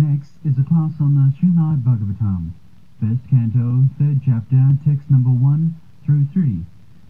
[0.00, 2.52] Next is a class on the Srimad Bhagavatam,
[3.00, 5.74] first canto, third chapter, text number 1
[6.04, 6.64] through 3,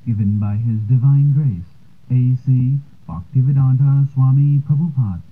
[0.06, 1.70] given by His Divine Grace,
[2.10, 2.78] A.C.
[3.08, 5.22] Bhaktivedanta Swami Prabhupada,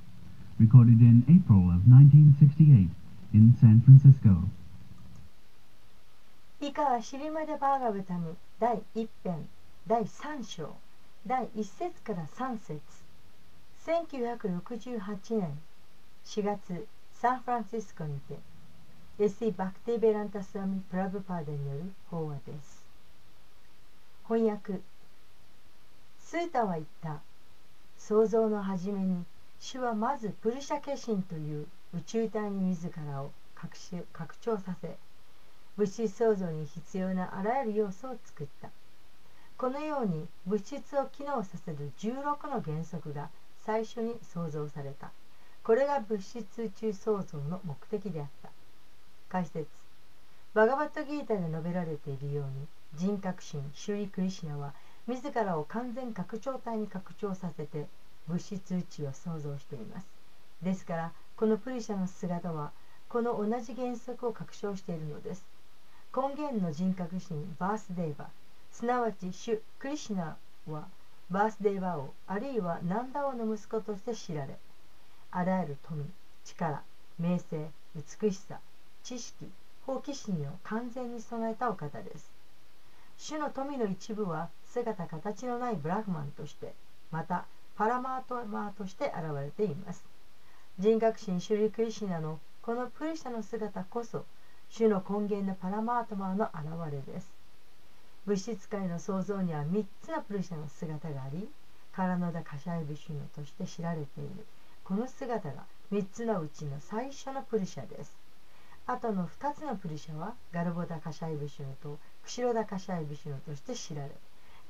[0.59, 2.89] recorded in April of 1968
[3.33, 4.49] in San Francisco.
[6.61, 9.49] 以下はシリマデ・バーガブタム第1編
[9.87, 10.75] 第3章
[11.27, 12.81] 第1節から3節
[13.87, 15.59] 1968年
[16.25, 16.87] 4月
[17.22, 18.40] サンフランシスコにて
[19.20, 19.52] S.C.
[19.52, 22.86] バクティベランタスワミ・プラブパーダによる法話です
[24.26, 24.80] 翻訳
[26.18, 27.20] スータは言った
[27.98, 29.26] 創造の初めに
[29.60, 33.76] 主はまずプルシャ化身という宇宙体に自らを拡
[34.14, 34.96] 拡張させ
[35.76, 38.70] 物質創造に必要なあらゆる要素を作った
[39.58, 43.30] このように物質を機能させる16の原則が
[43.66, 45.12] 最初に創造された
[45.70, 48.50] これが物質宇宙創造の目的であった。
[49.30, 49.68] 解説。
[50.56, 54.74] バガバットギータで述べられているように人格心シュリ・クリシナは
[55.06, 57.86] 自らを完全拡張体に拡張させて
[58.28, 60.08] 物質宇宙を創造しています。
[60.64, 62.72] ですからこのプリシャの姿は
[63.08, 65.46] この同じ原則を拡張しているのです。
[66.18, 68.26] 根源の人格心バースデーバ。
[68.72, 70.88] すなわち主クリシナは
[71.30, 74.58] バースデーバ王あるいはナンダ王の息子として知られ
[75.32, 76.04] あらゆる富
[76.44, 76.82] 力
[77.20, 78.60] 名声美しさ
[79.04, 79.52] 知識
[79.86, 82.32] 好奇心を完全に備えたお方です。
[83.18, 86.74] 主の富の一部は姿形のないブラフマンとして
[87.12, 90.04] またパラマートマーとして現れています。
[90.80, 94.26] 人格心シュリクリシナのこのプリシャの姿こそ
[94.70, 97.32] 主の根源のパラマートマーの現れです。
[98.26, 101.50] 物質界の創造には3つのプルシャの姿があり
[101.94, 104.46] カラノダ・カシャイブシュノとして知られている。
[104.90, 108.12] この姿が3つのうちの最初のプルシャです
[108.88, 114.10] あとの2つのプルシャはガルボダ・カシャイブシュノとクシロダ・カシャイブシュノとして知られ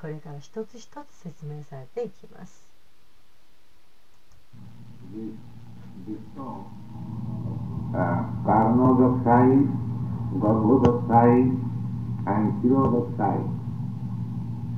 [0.02, 2.68] これから一つ一つ説明されていきます.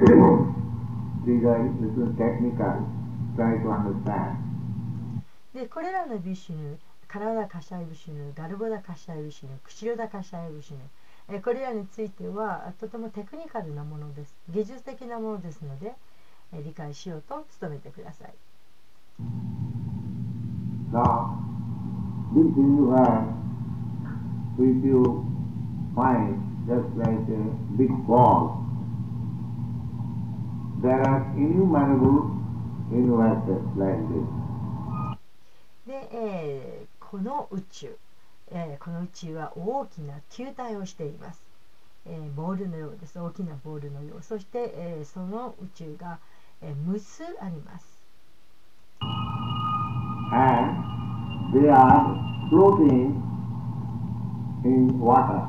[1.25, 2.85] These are little technical.
[3.35, 4.50] Try to understand.
[5.53, 10.81] でこれらのビシュヌ、カラダカシャイブシュヌ、ガルボダカシャイブシュヌ、クシロダカシャイブシュヌ、
[11.27, 14.33] えこれらについてはとてもテクニカルなものです。
[14.49, 15.93] 技術的なものですので、
[16.53, 18.33] え理解しようと努めてください。
[20.91, 21.37] Now,
[22.33, 23.27] this universe,
[24.57, 25.25] if you
[25.95, 28.63] find just like a big ball,
[30.81, 32.31] there are innumerable
[32.91, 34.40] universes like this.
[35.91, 37.97] で、えーこの宇宙、
[38.51, 41.41] えーこの宇宙は大きな球体をしています、
[42.05, 43.19] えーボールのようです。
[43.19, 44.23] 大きなボールのよう。
[44.23, 46.19] そして、えーその宇宙が、
[46.61, 48.01] えー無数あります。
[50.33, 50.79] And
[51.53, 52.15] they are
[52.49, 53.11] floating
[54.63, 55.45] in water.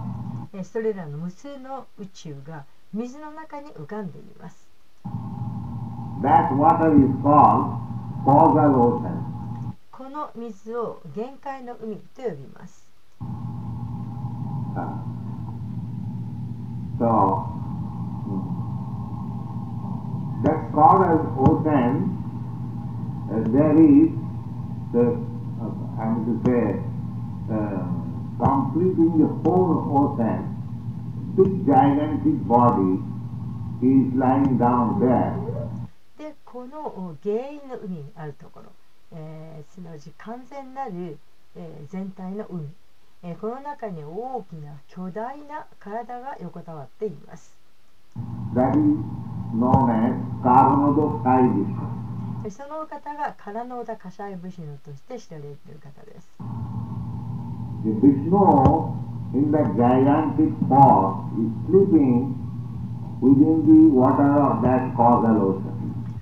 [0.55, 4.67] えーそれらの無数の宇宙が水の中に浮かんでいます。
[6.21, 7.79] That water is called
[8.25, 9.32] causal ocean.
[10.13, 12.87] この水を限界の海と呼びます。
[36.19, 38.67] で、この原因の海にあるところ、
[39.15, 41.19] えー、すなわち完全なる、
[41.57, 42.69] えー、全体の海、
[43.23, 47.57] えー、この中に大きな巨大な体が横たわっています。
[52.51, 56.29] その方がカラノーダカシャイブシノとして知られている方です。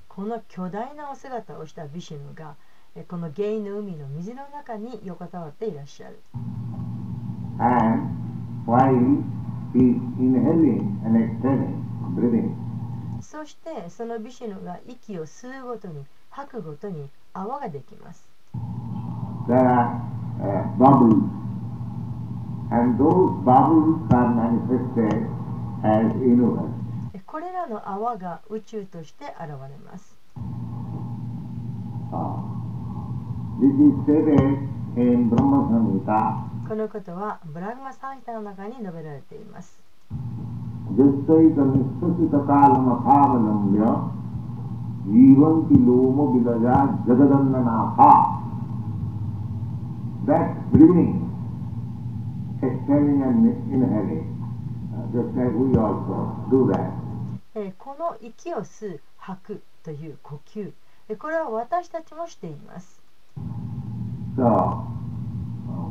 [0.08, 2.54] この巨大なお姿をしたビシュヌが
[3.08, 6.18] この原因の海の水の中に横たわっていらっしゃる。
[13.20, 18.28] そしてそのビシュが息を吸うごとに吐くごとに泡ができます。
[27.26, 30.16] これらの泡が宇宙として現れます。
[36.66, 39.78] このことはブラグマサンヒタの中に述べられています。
[57.78, 60.72] この息を吸う吐くという呼吸、
[61.18, 62.99] これは私たちもしています。
[64.36, 64.86] So, uh,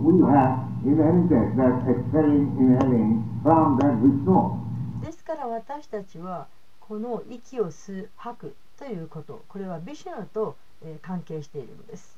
[0.01, 4.59] we have inherited that exhaling, inhaling from that Vishnu.
[5.03, 6.47] ですから私たちは
[6.81, 12.15] この息を吸う吐くということこれはビシュヌと、えー関係しているんです。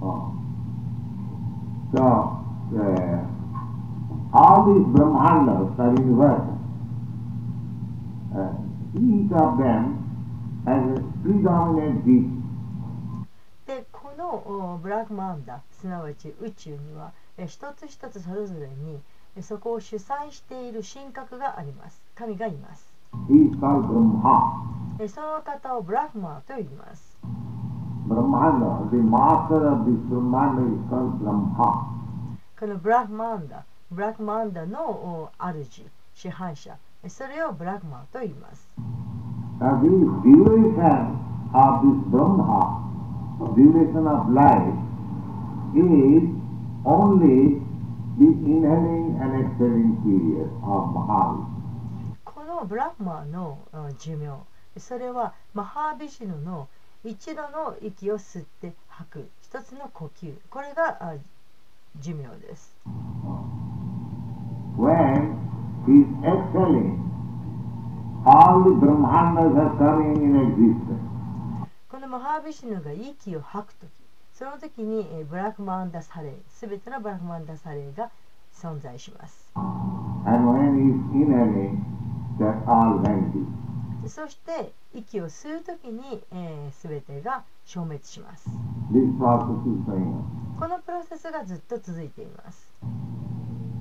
[0.00, 0.52] Uh,
[1.94, 3.20] So, uh,
[4.32, 6.58] all these Brahmandas are universal.
[8.34, 8.48] Uh,
[8.96, 10.00] each of them
[10.64, 12.41] has a predominant deity.
[14.16, 14.34] の
[14.74, 19.00] おブラックマンダすなわち宇宙にはえー一つ一つそれぞれに
[19.36, 22.00] えーそこを主催している神格があります。
[22.14, 22.92] 神がいます。
[25.08, 27.18] その方をブラックマンと言います.
[32.58, 35.82] このブラックマンダブラックマンダのお主
[36.14, 36.76] 支配者。
[37.02, 38.68] えーそれをブラックマンと言います
[43.54, 44.74] duration of life,
[45.74, 46.28] is
[46.84, 47.60] only
[48.18, 51.52] the inhaling and exhaling period of Mahavishnu.
[52.24, 54.38] このブラックマンのうん寿命
[54.76, 56.68] それはマハービシュヌの
[57.04, 61.14] 一度の息を吸って吐く一つの呼吸これがあ
[62.00, 62.76] 寿命です
[64.78, 65.36] When
[65.86, 66.98] he is exhaling,
[68.24, 71.11] all the Brahmandas are coming in existence.
[72.12, 73.90] このマハービシュヌが息を吐くとき
[74.34, 78.10] その時にえーブラックマンダサレーすべてのブラックマンダサレーが
[78.52, 79.50] 存在します.
[84.08, 86.22] そして息を吸うときに
[86.72, 88.50] すべ、てが消滅します.
[90.60, 92.70] このプロセスがずっと続いています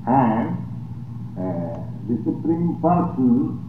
[0.07, 0.55] And
[1.35, 3.59] uh, the Supreme Person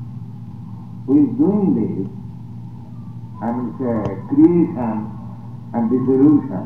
[1.09, 2.07] who is doing this,
[3.32, 5.11] I and uh, creation
[5.75, 6.65] and dissolution.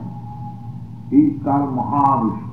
[1.11, 2.45] He is called Mahavishnu.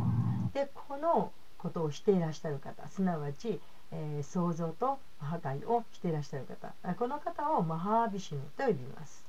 [0.54, 3.60] で、このことをしていらっしゃる方、すなわち、
[3.92, 9.25] えー、創造と破壊をしていらっしゃる方、この方をマハービシュと呼びます。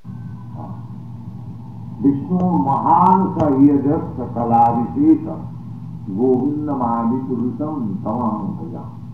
[2.02, 5.24] ビシュマハンサイヤジャスタカラビシー、
[6.14, 9.04] ゴヴィンマープルムタマンカ。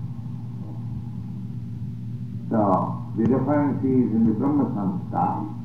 [3.17, 5.60] the reference is in the Brahma Samskara.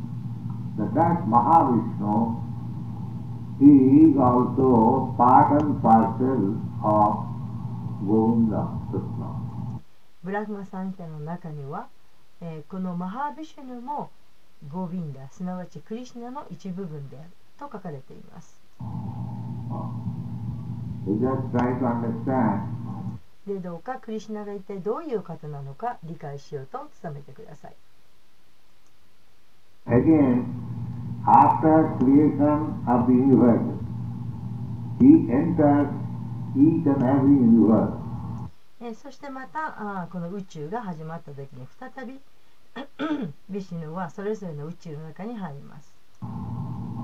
[0.78, 2.42] That that Mahavishnu
[3.60, 7.26] he is also part and parcel of
[8.06, 9.30] Govinda Krishna.
[10.24, 11.88] ブラグマサンヒタの中には、
[12.42, 14.10] えーこのマハービシュヌも
[14.72, 17.30] ゴビンダすなわちクリシュナの一部分である
[17.60, 18.60] と書かれています。
[23.46, 27.76] でどうかクリシュナが一体どういう方なのか理解しようと努めてください
[29.88, 30.46] Again,
[31.28, 33.62] after creation of the universe,
[35.00, 35.90] he enters
[36.58, 37.94] each and every universe.
[38.82, 42.20] えーそしてまたあーこの宇宙が始まった時に再び
[43.50, 45.94] ビシュヌはそれぞれの宇宙の中に入ります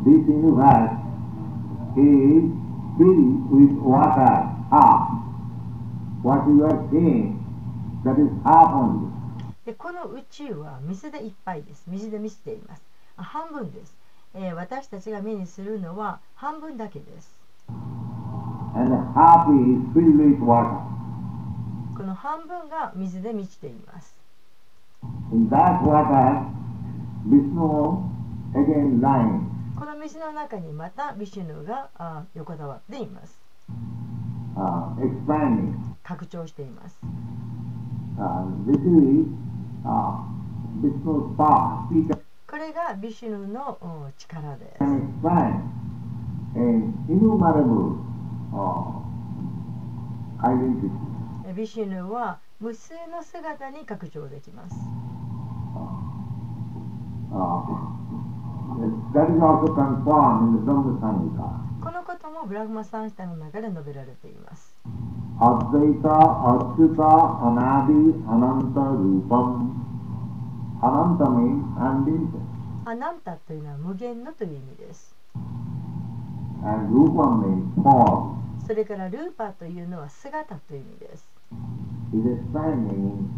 [0.03, 0.98] This universe
[1.96, 2.44] is
[2.98, 5.08] filled with water, half.
[6.24, 7.39] What you are seeing,
[8.03, 9.08] that is half only.
[9.72, 11.84] でこの宇宙は水でいっぱいです。
[11.88, 12.82] 水で満ちています。
[13.16, 13.96] あ半分です、
[14.34, 17.32] えー私たちが目にするのは半分だけです.
[21.96, 24.13] この半分が水で満ちています.
[29.80, 33.40] この水の中にまたビシュヌがあー横たわっています。
[34.58, 35.74] Uh.
[36.04, 37.00] 拡張しています。
[38.18, 39.50] Uh,
[42.47, 43.77] これがビシヌの
[44.17, 44.83] 力です。
[51.55, 54.75] ビシヌは無数の姿に拡張できます。
[61.81, 64.75] このこともブラフマ・サンスタの中で述べられています。
[65.41, 66.17] Advaita
[66.53, 67.10] Achyuta
[67.41, 69.74] Anadi Ananta Rupam
[70.83, 72.41] Ananta means unlimited.
[72.86, 75.15] アナンタというのは無限のという意味です
[76.63, 78.36] and rupa means form.
[78.67, 81.27] それからルーパーというのは姿という意味です。
[82.13, 83.29] Is expanding in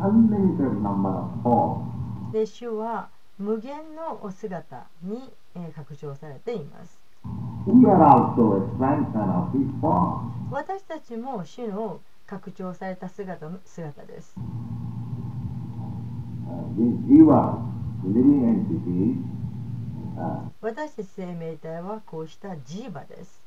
[0.00, 2.32] unlimited number of forms.
[2.32, 3.08] で主は
[3.38, 7.01] 無限のお姿に、えー拡張されています。
[10.50, 14.36] 私たちも主の拡張された姿の姿です。
[20.60, 23.40] 私たち生命体はこうしたジーバです。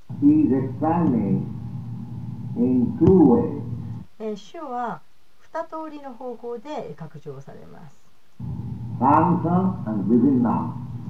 [4.36, 5.02] 主は
[5.40, 7.96] 二通りの方向で拡張されます。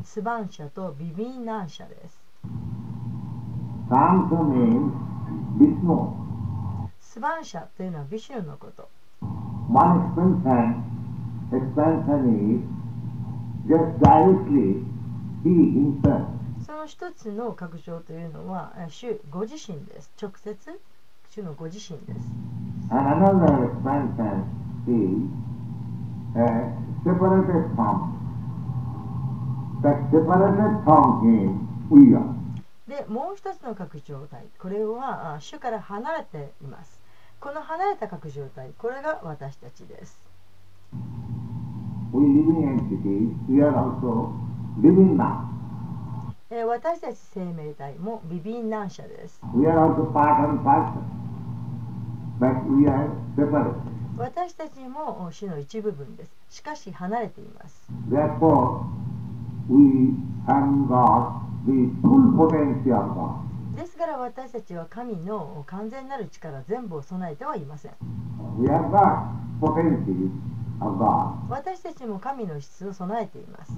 [0.04, 2.25] スバンシャとビビンナンシャです。
[5.68, 6.90] スモ。
[7.00, 8.90] スバンシャというのはビシュヌのこと。
[16.66, 20.12] その一つの拡張というのは、主ご自身です。
[20.22, 20.82] 直接、
[21.30, 22.32] 主のご自身です。
[27.06, 28.12] Separated from
[29.84, 31.75] that.
[32.88, 37.00] でもう一つの核状態これは主から離れています。
[37.40, 40.18] この離れた核状態これが私たちです。
[46.64, 49.42] 私たち生命体もビビンナン社です
[54.18, 57.90] 私たちも主の一部分ですしかし離れています
[63.76, 67.92] ですから私たちは神の完全なる力全部を備えてはいません。
[71.50, 73.74] 私たちも神の質を備えています。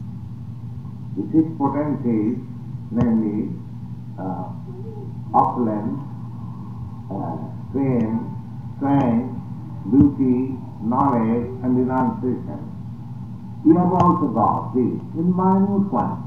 [13.65, 16.26] We have also got these in my new class.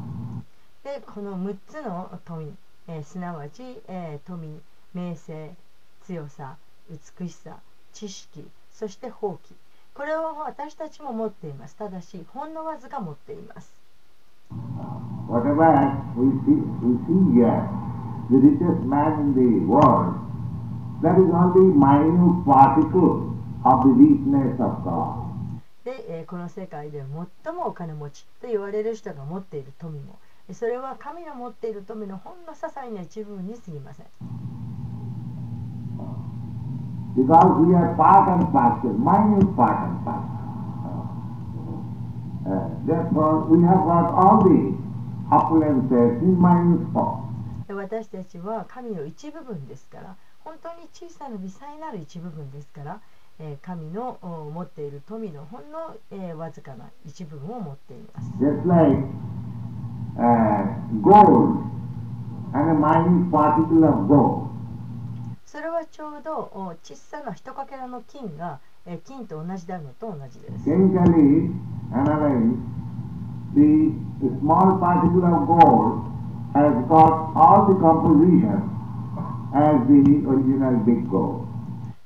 [0.91, 2.53] で、この6つの富、
[2.89, 4.61] えーすなわち、えー富、
[4.93, 5.55] 名声、
[6.05, 6.57] 強さ、
[6.91, 7.59] 美しさ、
[7.93, 9.55] 知識、そして放棄。
[9.95, 11.77] これを私たちも持っています。
[11.77, 13.73] ただし、ほんのわずか持っています。
[15.29, 17.69] Whatever we see, we see here,
[18.31, 20.15] the richest man in the world,
[21.03, 23.31] that is only minute particle
[23.63, 25.21] of the richness of God.
[25.85, 27.05] で、えーこの世界で
[27.45, 34.07] 最もお金持ちと言われる人が持っている富も、えーそれは神の持っている富のほんの些細な一部分に過ぎません。
[47.69, 53.01] 私たちは神の一部分ですから、本当に小さな微細なる一部分ですから、
[53.63, 54.19] 神の
[54.53, 55.97] 持っている富のほんの
[56.37, 58.33] わずかな一部分を持っています。
[65.47, 68.61] それはちょうど小さな一かけらの金が
[69.05, 70.69] 金と同じであるのと同じです。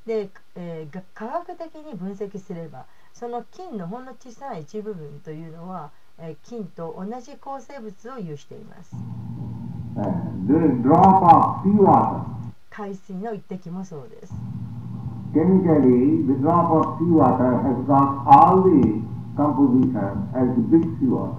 [0.07, 8.95] で、えー、科学的に分析すればその金のほんの小さな一部分というのはえー金と同じ構成物を有しています
[9.97, 10.11] Uh.
[12.71, 14.35] 海水の一滴もそうです
[15.33, 19.03] Chemically, the drop of seawater has got all the
[19.37, 21.37] composition as the big seawater.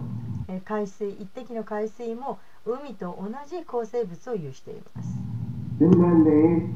[0.48, 5.10] えー海水一滴の海水も海と同じ構成物を有しています
[5.80, 6.70] Similarly,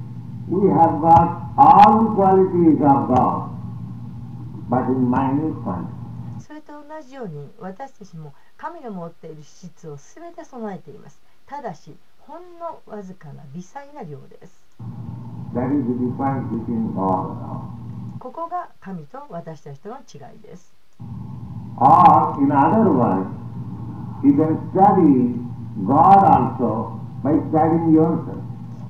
[0.49, 3.49] we have got all the qualities of God,
[4.69, 5.98] but in minute quantity.
[6.69, 14.63] と同じように私たちも神の持っている質を全て備えていますただしほんのわずかな微細な量です.
[18.19, 20.71] ここが神と私たちとの違いです
[21.81, 23.25] Or, in other words,
[24.21, 25.39] you can study
[25.87, 28.43] God also by studying yourself.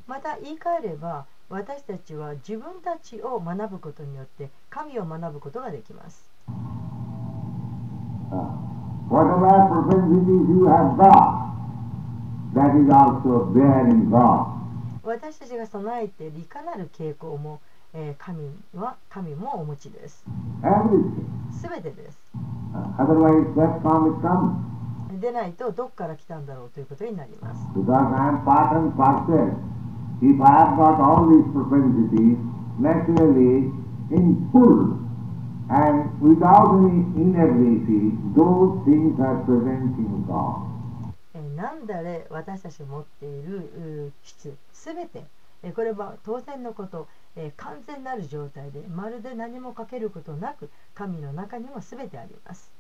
[0.08, 7.09] また言い換えれば私たちは自分たちを学ぶことによって神を学ぶことができます Uh,
[9.10, 11.50] whatever propensities you have got,
[12.54, 14.48] that is also there in God.
[15.04, 17.60] 私たちが備えているいかなる傾向も、
[17.94, 20.24] えー神は神もお持ちです
[20.62, 21.26] Everything.
[21.62, 22.20] 全てです
[22.76, 23.00] Uh.
[25.20, 27.66] でないとどっから来たんだろうということになります.
[30.22, 32.38] If I have got all these propensities,
[32.78, 33.72] naturally,
[34.12, 34.98] in full
[35.70, 40.66] and without any inability, those things are present in God.
[41.36, 43.58] えーなんだれ私たちが持っている
[44.08, 45.24] う質すべて
[45.62, 52.72] えーこれは当然のこと、えー完全なる状態でまるで何もかけることなく神の中にもすべてあります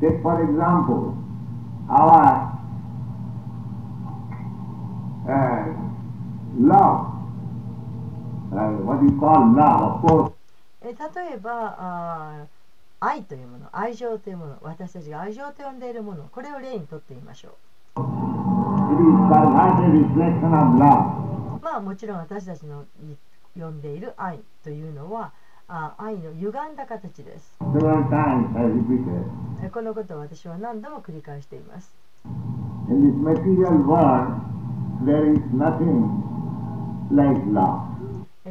[0.00, 1.14] Take for example,
[1.88, 2.52] our
[5.26, 5.74] uh,
[6.60, 7.12] love.
[8.52, 10.32] Uh, what you call love, of course,
[10.86, 12.46] えー例えば
[13.00, 17.56] 愛というもの愛情というもの私たちが愛情と呼んでいるものこれを例にとってみましょ.
[21.60, 21.64] う。
[21.64, 25.32] まあもちろん私たちのい呼んでいる愛というのは
[25.68, 27.56] あー愛の歪んだ形です。
[29.72, 31.94] このことを私は何度も繰り返しています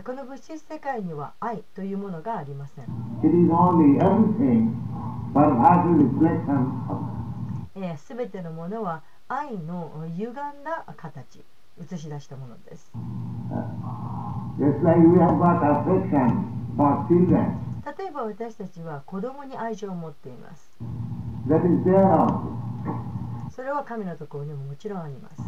[0.04, 2.86] この物質世界には愛というものがありません。
[7.98, 10.34] すべてのものは愛の歪ん
[10.64, 11.44] だ形、
[11.82, 12.92] 映し出したものです。
[17.98, 20.78] 例えば私たちは子供に愛情を持っています。
[23.50, 25.42] それは神のところにももちろんあります。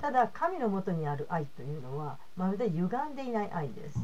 [0.00, 3.98] ただ神のもとにある愛というのはまるで歪んでいない愛です。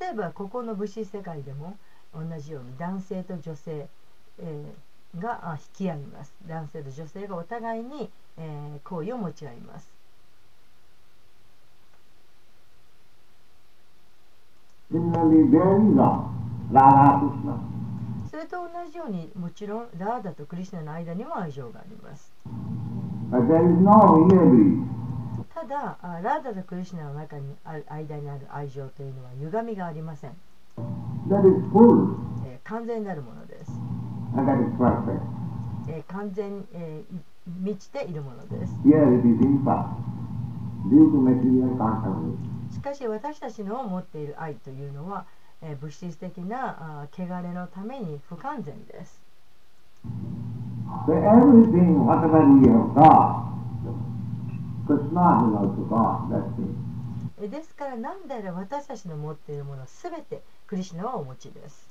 [0.00, 1.76] 例えばここの武士世界でも
[2.14, 3.88] 同じように男性と女性、
[4.40, 6.34] えー、が引き合います。
[6.46, 9.95] 男性と女性がお互いに、えー、行為を持ち合います。
[18.30, 22.32] それと同じようにもちろんラーダとクリシナの間にも愛情があります.
[25.54, 30.30] ただあラーダとクリシナの中にある間にある愛情というのは歪みがありません、
[32.64, 33.72] 完全なるものです.
[35.88, 37.02] えー完全、え
[37.62, 38.76] 満ちているものです
[42.76, 45.24] しかし私たちの持っている愛というのは、
[45.62, 49.18] え、物質的な汚れのために不完全です。
[57.48, 61.88] ですから何で私たちの持っているものすべてクリシナは持ちです。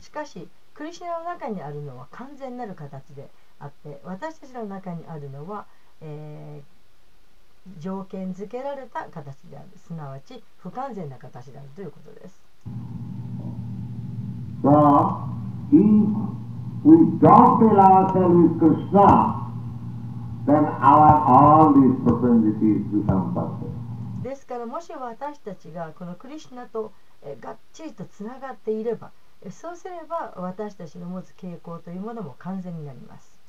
[0.00, 0.48] しかし、
[0.80, 5.66] クリシナの中にあるのは完全なる形であって私たちの中にあるのは、
[6.00, 6.80] えー
[7.78, 12.40] 条件付けられた形であるすなわち不完全な形であるということです
[14.62, 15.28] So,
[15.70, 15.78] if
[16.84, 19.52] we dovetail ourselves with Krishna,
[20.46, 23.70] then our all these propensities become perfect.
[24.22, 33.40] ですからもし私たちがこのクリシナとえーがっちりとつながっていればえそうすれば私たちの持つ傾向というものも完全になります。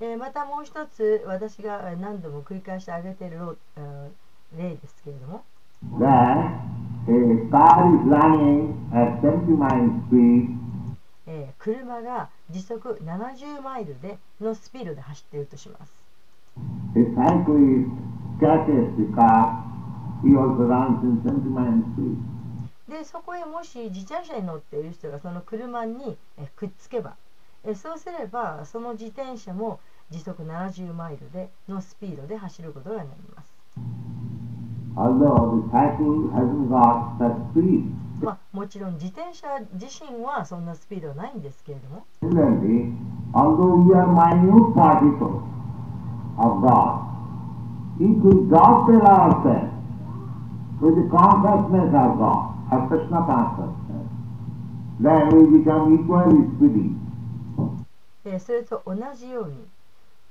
[0.00, 3.56] えーまたもう一つ私がえー何度も繰り返して挙げている
[4.56, 5.42] 例ですけれども。
[5.98, 6.60] that
[7.08, 10.48] a car is running at 70 miles speed
[11.26, 15.92] えー車が時速70マイルでのスピードで走っているとします
[22.88, 27.16] でそこへもし自転車に乗っている人がその車にえーくっつけば
[27.64, 33.52] えーそうすればその自転車も時速70マイルでのスピードで走ることがなります.
[38.22, 42.06] まあもちろん自転車自身はそんなスピードはないんですけれども。
[48.78, 49.75] Although we
[50.80, 54.06] with the consciousness of God, of Krishna consciousness,
[55.00, 56.46] then we become equally
[58.40, 59.68] それと同じように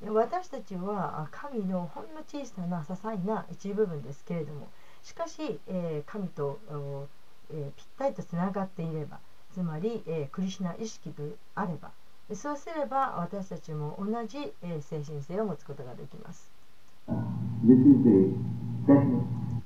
[0.04, 4.68] えー私たちはあ神のほんの小さな些細な一部分ですけれども.
[5.02, 7.08] しかし、えー神と、お
[7.52, 9.20] えーぴったりとつながっていれば
[9.54, 11.92] つまり、えークリシュナ意識であれば、
[12.34, 16.52] そうすれば私たちも同じ、えー精神性を持つことができます。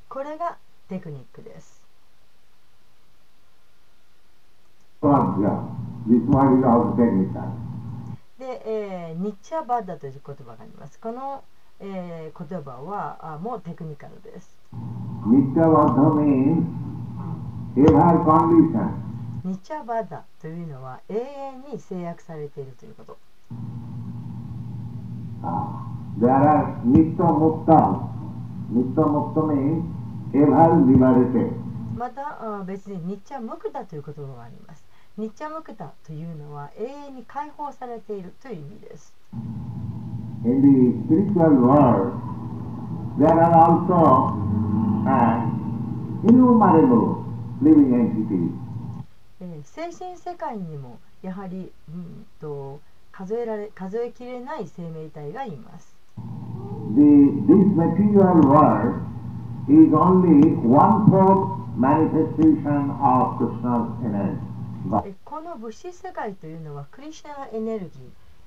[0.07, 0.57] これが
[0.89, 1.79] テクニックです。
[5.01, 5.07] で、
[8.65, 10.99] えー、ニッチャバッダという言葉があります。
[10.99, 11.43] この、
[11.79, 14.57] えー、言葉はあもうテクニカルです。
[15.27, 16.65] ニッチャバッダ means
[17.77, 17.93] it
[19.47, 23.17] ニッチャバダというのは永遠に制約されているということ。
[25.41, 25.85] Uh,
[26.19, 28.09] there are ニッチャモッタ。
[28.71, 29.98] ニッチャモッタ means
[30.31, 34.85] またあ別にニッチャムクタという言葉があります。
[35.17, 39.13] ニッチャムクタというのは永遠に解放されているという意味です。
[40.45, 40.67] In the
[41.03, 42.13] spiritual world,
[43.17, 44.31] there are also
[45.05, 45.43] uh,
[46.23, 47.25] innumerable
[47.61, 48.51] living entities.
[49.41, 52.79] えー精神世界にもやはり、うん、と
[53.11, 55.95] 数えられ数えきれない生命体がいます。
[56.95, 57.01] The,
[57.47, 59.09] this material world
[59.69, 65.15] is only one fourth manifestation of Krishna's energy.
[65.23, 67.99] この物質世界というのはクリシュナのエネルギー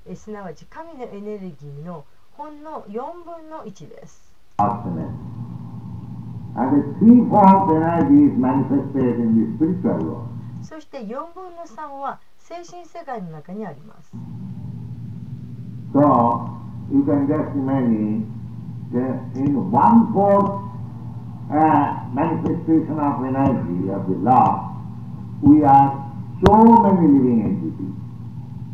[0.05, 4.33] えすなわち神のエネルギーのほんの4分の1です。
[10.61, 14.11] そして4分の3は精神世界の中にあります。
[15.93, 16.49] So
[16.91, 18.25] you can just imagine
[18.91, 20.72] that in one fourth
[21.49, 24.75] uh, manifestation of energy of the law,
[25.41, 25.91] we are
[26.45, 27.95] so many living entities,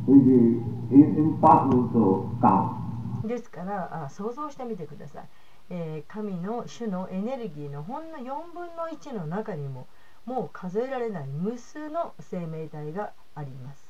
[0.06, 2.80] which is, is impossible to count.
[3.28, 5.24] ですからあ想像してみてください、
[5.70, 9.88] えー神の主のエネルギーのほんの4分の1の中にも
[10.26, 13.90] もう数えられない無数の生命体があります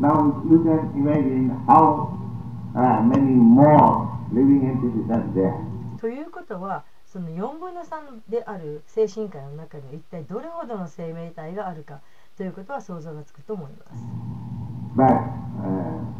[0.00, 2.18] Now you can imagine how
[2.74, 5.52] uh, many more living entities are there.
[6.00, 12.00] ということはその4分の3である精神界の中には一体どれほどの生命体があるか
[12.38, 14.02] ということは想像がつくと思います。
[14.96, 15.08] But
[15.60, 16.12] uh.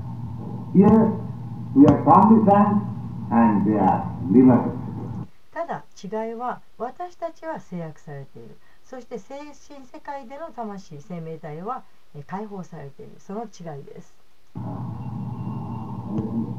[5.52, 8.59] ただ違いは私たちは制約されている。
[8.85, 13.12] そして精神世界での魂生命体はえー解放されている。
[13.18, 14.14] その違いです。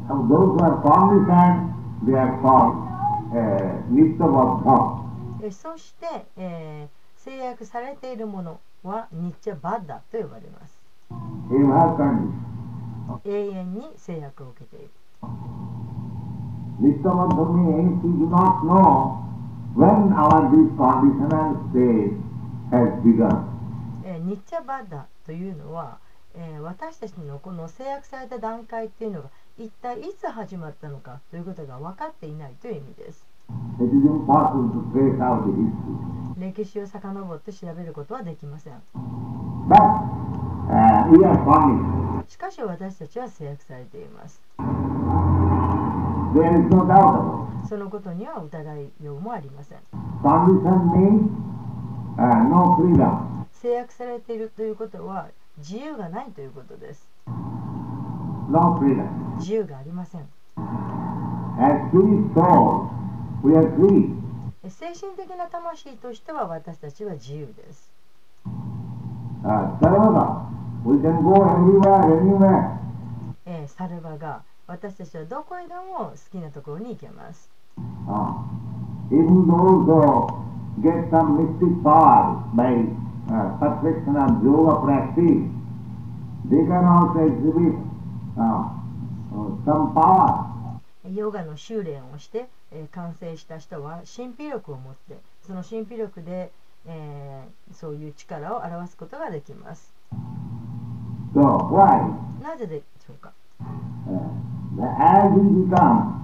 [0.07, 0.81] Those who are
[3.89, 4.59] みっとも
[5.41, 6.05] っとそして、
[6.37, 10.81] えー、制約されているものはニッチャバッダと呼ばれます。
[13.25, 14.91] 永遠に制約を受けている。
[16.79, 17.35] ニチャバッダ
[24.19, 25.97] ニッチャバッダというのは、
[26.35, 33.25] えー、私たちのこの制約された段階っていうのが一体いつ始まったのかということが分かっていないという意味です.
[36.37, 38.77] 歴史を遡って調べることはできません uh.
[42.27, 44.41] しかし私たちは制約されています.
[47.69, 49.77] そのことには疑いようもありません
[52.17, 52.49] uh.
[53.51, 57.07] 制約されているということは自由がないということです
[59.37, 60.21] 自由がありません。
[64.69, 67.91] 精神的な魂としては私たちは自由です。
[73.67, 77.49] サルバが私たちはどこへでも好きなところに行けます。
[88.37, 88.69] Uh,
[89.65, 90.53] uh.
[91.13, 96.51] ヨガの修練をして、えー完成した人は神秘力を持ってその神秘力で、
[96.87, 99.93] えーそういう力を表すことができます
[101.35, 102.41] So why?
[102.41, 103.33] なぜでしょうか
[104.75, 106.19] Uh, as we become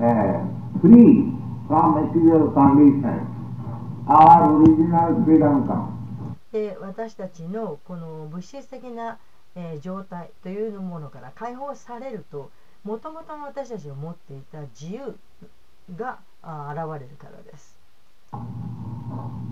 [0.00, 0.44] uh,
[0.80, 1.30] free
[1.68, 3.22] from material conditions,
[4.08, 5.92] our original freedom comes.
[6.52, 9.18] で私たちのこの物質的な、
[9.54, 12.50] えー状態というものから解放されると
[12.84, 15.16] もともとの私たちが持っていた自由
[15.96, 17.76] があ現れるからです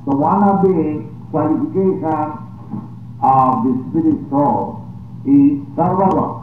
[0.07, 2.03] So one of the qualifications
[3.23, 4.81] of the spirit soul
[5.27, 6.41] is sarvava.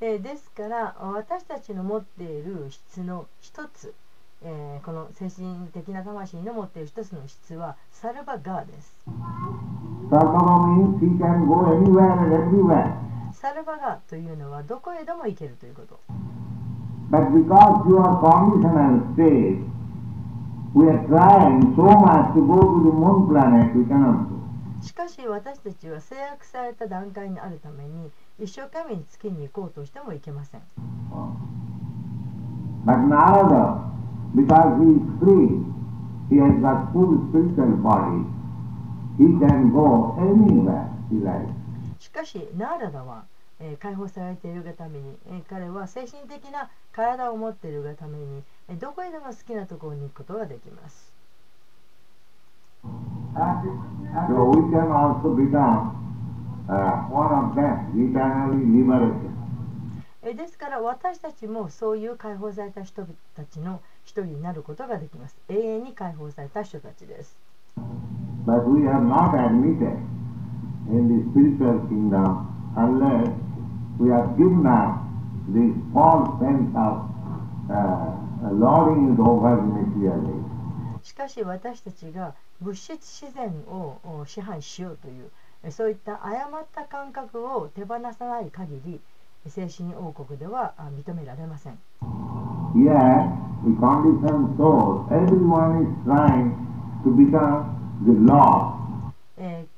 [0.00, 3.94] えーですから私たちの持っている質の一つ、
[4.44, 8.92] えーこの精神的な魂の持っている一つの質はサルバガーです.
[13.32, 15.98] サルバガというのはどこへでも行けるということ
[17.10, 19.58] But because you are conditional state,
[20.74, 24.32] we are trying so much to go to the moon planet, we cannot go.
[24.80, 30.60] しかし私たちは制約された段階にあるために一生懸命に月に行こうとしてもいけません
[32.84, 33.91] But Narada,
[34.34, 35.60] because he free,
[36.30, 38.24] he has got full spiritual body,
[39.18, 41.48] he can go anywhere he like.
[41.98, 43.24] しかし、ナーラダは、
[43.60, 51.12] え、解放されているがために、え、彼は精神的な体を持っているがために、え、どこへでも好きなところに行くことができます。
[60.34, 65.36] ですから私たちもそういう解放された人たちの人になることができます。
[65.48, 67.36] 永遠に解放された人たちです。
[81.02, 85.30] しかし私たちが物質自然を支配しようという
[85.70, 89.00] そういった誤った感覚を手放さない限り
[89.48, 91.78] 精神王国では認められません。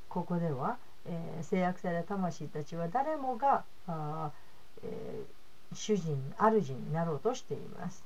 [0.08, 4.30] ここでは、え、制約された魂たちは誰もがあ、
[4.82, 5.24] え、
[5.72, 8.04] 主人、主になろうとしています。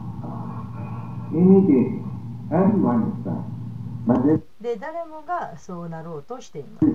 [4.60, 6.86] で誰もがそうなろうとしています。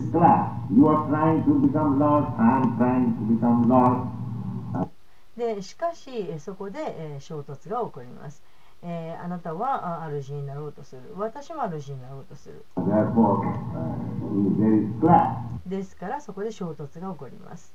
[5.38, 8.42] でしかしえーそこで、えー衝突が起こります、
[8.84, 11.02] えーあなたはあ主になろうとする。
[11.18, 12.64] 私も主になろうとする。
[15.02, 15.70] Uh.
[15.70, 17.74] ですからそこで衝突が起こります.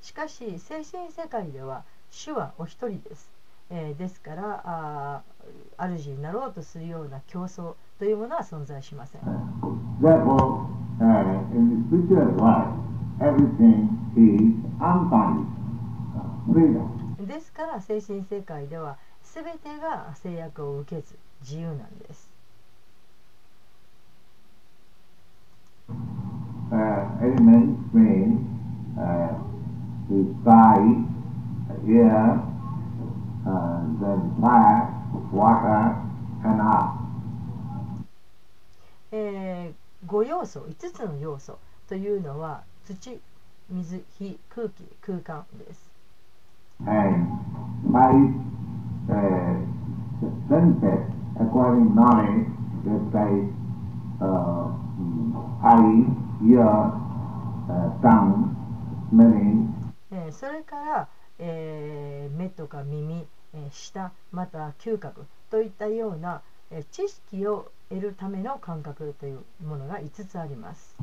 [0.00, 3.28] しかし精神世界では主はお一人です、
[3.70, 9.20] えーですからあー主になろうとするような競争というものは存在しません。
[17.26, 22.30] ですから精神世界では全てが制約を受けず自由なんです。
[39.16, 43.18] えー、5要素5つの要素というのは土
[43.70, 45.90] 水火空気空間です。
[60.30, 70.96] それから、えー、目とか耳、えー、舌また嗅覚といったような、えー、知識を得るための感覚というものが5つあります。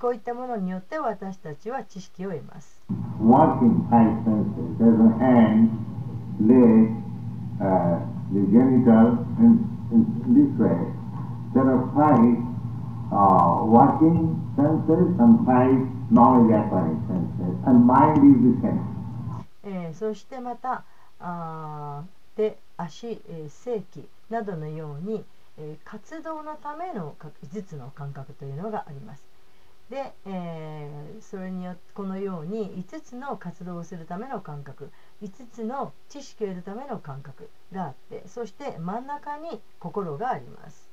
[0.00, 2.80] こういったものによって私たちは知識を得ます。
[19.92, 20.84] そしてまた、
[21.20, 22.02] uh,
[22.36, 25.24] で足、えー性器などのように、
[25.58, 29.24] えー活動のためのか5つの感覚というのがあります。
[29.90, 34.90] で、えーそれによってこのように5つの活動をするための感覚
[35.22, 40.88] 5つの知識を得るための感覚があってそして真ん中に心があります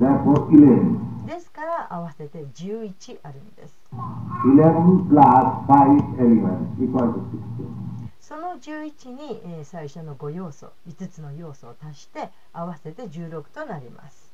[0.00, 1.26] Therefore, 11.
[1.26, 5.20] ですから合わせて11あるんです11 plus
[5.68, 7.91] 5 elements equal to 16.
[8.22, 14.32] その十一に、えー、最初の5要素5つの要素を足して合わせて十六となります。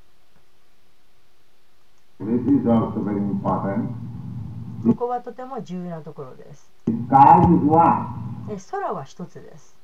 [4.84, 6.70] ここはとても重要なところです。
[8.50, 9.74] え空は一つです。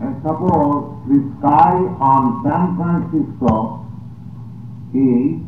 [0.00, 3.84] And suppose the sky on San Francisco
[4.94, 5.47] is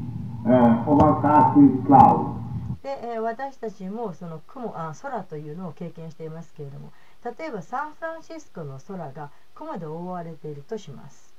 [2.83, 6.93] で私たちもその雲あ空というのを経験していますけれども
[7.25, 11.35] 例えばサンフランシスコの空が雲で覆われているとします。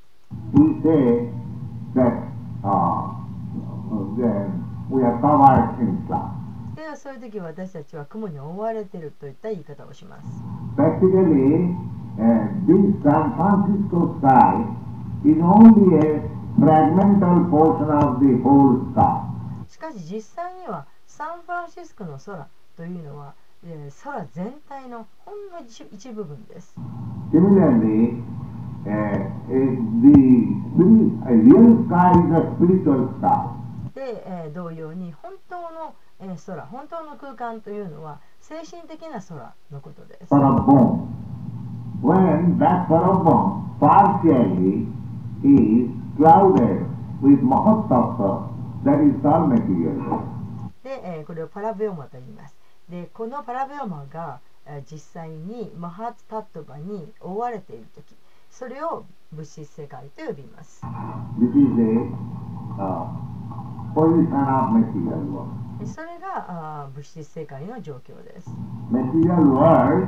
[6.75, 10.27] ではそういう時私たちは雲に覆われているといった言い方をします。
[19.67, 23.33] しかし実際にはサンフランシスコの空というのは
[24.03, 25.59] 空全体のほんの
[25.91, 26.75] 一部分です。
[33.93, 40.29] で、えー、同様に本当の、えー、空、本当の空間というのは精神的な空のことです。
[46.17, 46.85] Clouded
[47.21, 48.49] with Mahatattva,
[48.83, 50.23] that is all material.
[50.83, 52.55] で、えーこれをパラベオマと言います。
[52.89, 58.15] で、このパラベオマが、えー実際にマハタットバに覆われているとき、
[58.49, 60.81] それを物質世界と呼びます。
[61.39, 63.07] This is a uh,
[63.93, 65.49] position of material world.
[65.79, 68.49] でそれがあー物質世界の状況です。
[68.91, 70.07] Material world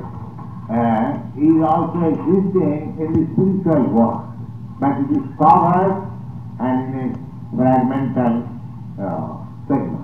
[0.70, 4.24] uh, is also existing in the spiritual world,
[4.84, 5.96] but it is covered
[6.60, 8.44] and in a fragmental
[9.00, 10.04] uh, segment.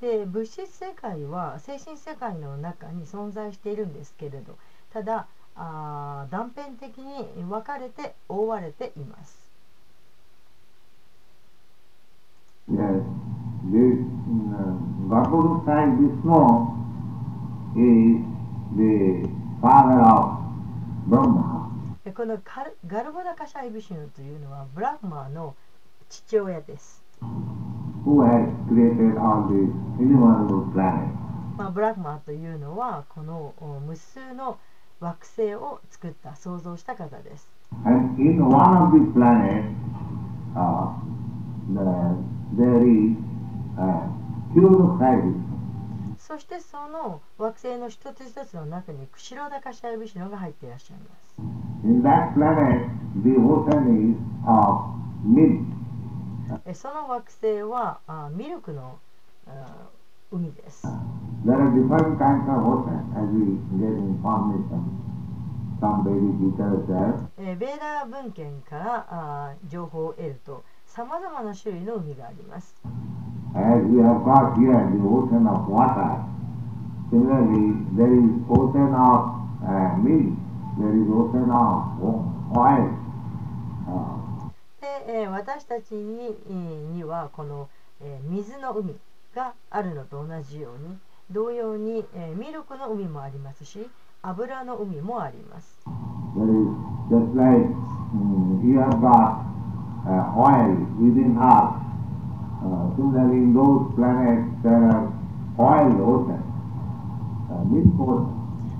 [0.00, 4.56] で物質世界は精神世界の中に存在しているんですけれど
[4.92, 9.46] ただあー断片的に分かれて覆われています。
[12.68, 13.02] Yes,
[13.72, 13.98] this
[14.52, 14.76] uh,
[15.08, 16.72] Garbhodu Sai Vishnu
[17.76, 18.20] is
[18.76, 19.28] the
[19.60, 20.38] father of
[21.08, 21.55] Brahma.
[22.14, 22.38] この
[22.86, 25.56] ガルボダカシャイビシュンというのはブラッマーの
[26.08, 27.02] 父親です。
[31.58, 34.58] まあ、ブラッマーというのはこの無数の
[35.00, 37.48] 惑星を作った、想像した方です。
[46.26, 51.36] そしてその惑星の一つ一つの中に釧路高下指しのが入っていらっしゃいます。
[56.74, 58.98] その惑星はあミルクの
[60.32, 60.88] 海です。
[67.36, 70.64] ベーダー文献からあ情報を得ると。
[70.96, 72.74] さまざまな種類の海があります。
[85.06, 86.34] で私たちに,
[86.94, 87.68] にはこの
[88.30, 88.96] 水の海
[89.34, 90.96] があるのと同じように
[91.30, 92.06] 同様に
[92.36, 93.90] ミルクの海もありますし
[94.22, 95.78] 油の海もあります。
[98.64, 99.55] There
[100.06, 101.82] uh, oil within Earth.
[102.62, 105.12] Uh, similarly, in those planets there are
[105.58, 106.42] oil ocean,
[107.50, 108.36] uh, milk ocean.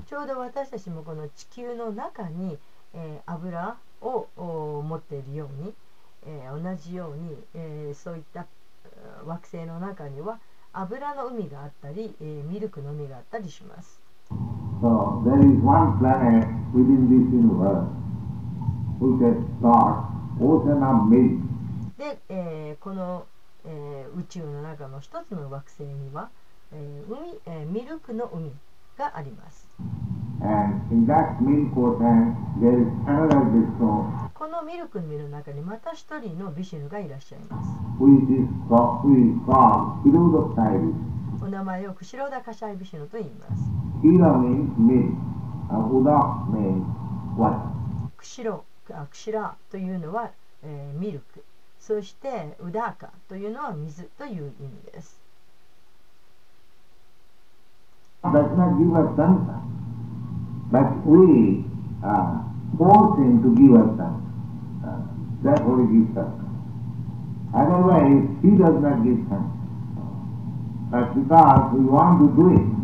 [0.07, 2.57] ちょうど私たちもこの地球の中に、
[2.93, 5.73] えー油をお持っているように、
[6.25, 8.45] えー同じように、えーそういった
[8.85, 10.39] えー惑星の中には
[10.73, 13.99] 油の海があったり、えーミルクの海があったりします。
[14.81, 17.87] So there is one planet within this universe
[18.99, 20.16] which has got.
[21.97, 23.25] で、えー、この、
[23.65, 26.29] えー、宇宙の中の一つの惑星には、
[26.71, 28.51] えー海えー、ミルクの海
[28.97, 29.67] があります。
[34.35, 37.69] このミルクの海の中にまた一人のビシがいらっしゃいます。
[41.41, 43.63] お名前をクシロダカシャイビシュヌと言います。
[48.15, 48.63] クシロ。
[48.93, 50.31] あクシラというのは、
[50.63, 51.43] えーミルク
[51.79, 55.19] そしてウダーカというのは水という意味です
[58.23, 59.61] Does not give us sunshine,
[60.69, 61.63] but we
[62.03, 62.43] uh,
[62.77, 64.83] force him to give us sunshine.
[64.83, 64.99] Uh,
[65.43, 66.27] therefore he gives us.
[67.53, 69.57] Otherwise, he does not give sunshine.
[70.91, 72.76] But because we want to do it,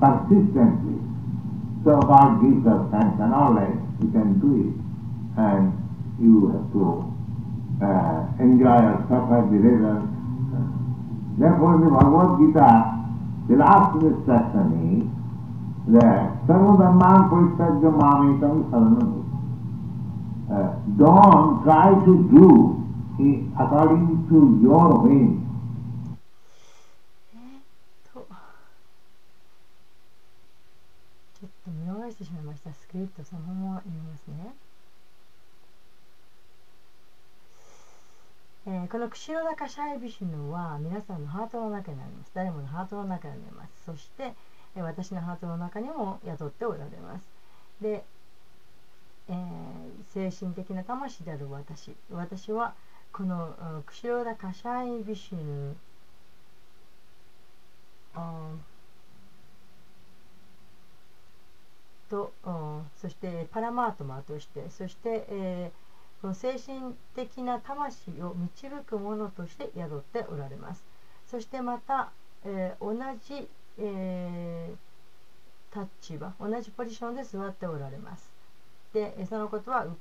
[0.00, 0.98] persistently.
[1.84, 4.74] So God gives us sanction, all right, you can do it.
[5.38, 5.72] And
[6.18, 7.06] you have to
[7.82, 10.06] uh, enjoy or suffer the result.
[11.38, 12.70] Therefore, the Bhagavad Gita,
[13.46, 14.66] the last instruction
[14.98, 19.22] is that Sarvadharman Parisajya Mametam Saranam.
[20.50, 22.78] Uh, Don't try to do
[23.58, 25.47] according to your way.
[31.40, 32.72] ちょっと見逃してしまいました。
[32.74, 34.54] スクリプトそのまま読みますね、
[38.66, 42.30] えーこの釧路高シャイビシュヌは皆さんのハートの中にあります。
[42.34, 43.84] 誰ものハートの中にあります。
[43.84, 44.34] そして、
[44.76, 47.26] えー私のハートの中にも宿っておられます。
[47.80, 48.04] で、
[49.28, 51.94] えー精神的な魂である私。
[52.10, 52.74] 私は
[53.12, 55.76] このうん釧路高シャイビシュヌ
[58.14, 58.77] あー
[62.10, 65.88] と、うんそしてパラマートマーとしてそして、えー
[66.20, 70.84] この精神的な魂を導くものとして宿っておられます。
[71.30, 72.10] そしてまた、
[72.44, 73.48] えー同じ、
[73.78, 74.76] えー
[75.74, 78.30] 立場同じポジションで座っておられます。
[78.92, 79.96] でそのことはウ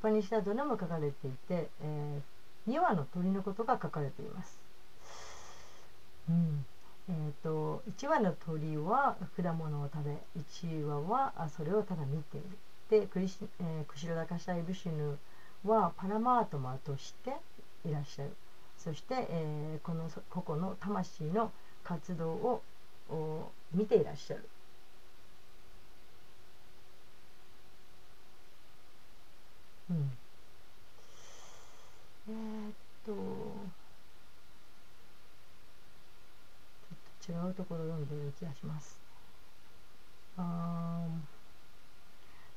[0.00, 2.20] パニシャドでも書かれていて、え
[2.68, 4.60] 2羽の鳥のことが書かれています、
[6.28, 6.64] うん。
[7.08, 12.46] えー、と1羽の鳥は果物を食べ1羽はそれをただ見ている。
[12.90, 15.16] でクリシ、えークシロダカシャイブシヌ
[15.64, 17.36] はパラマートマとして
[17.84, 18.30] いらっしゃる。
[18.78, 21.52] そして、えーこの個々の魂の
[21.84, 22.62] 活動を
[23.72, 24.48] 見ていらっしゃる。
[29.90, 30.10] うん。
[32.28, 32.72] えーっ
[33.04, 33.14] とちょ
[36.94, 39.00] っと違うところを読んでいる気がします。
[40.36, 41.06] あ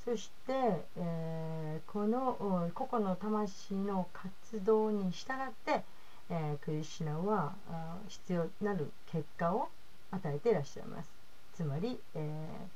[0.05, 0.53] そして、
[0.95, 5.83] えーこの個々の魂の活動に従って、
[6.29, 9.69] えークリシュナはあ必要なる結果を
[10.11, 11.11] 与えていらっしゃいます。
[11.53, 12.69] つまり、えー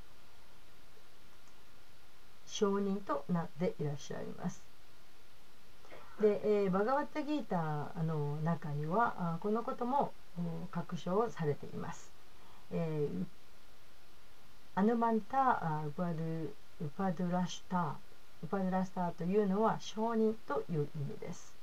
[2.45, 4.61] 証人となっていらっしゃいます。
[6.19, 10.13] で、えーバガワッタギーターの中にはあこのことも
[10.71, 12.11] 確証されています。
[12.71, 13.25] えー
[14.75, 16.49] アヌマンタウパドゥ
[16.81, 17.97] ウパドラシュタ
[18.43, 21.58] ウパドゥラスターというのは証人という意味です。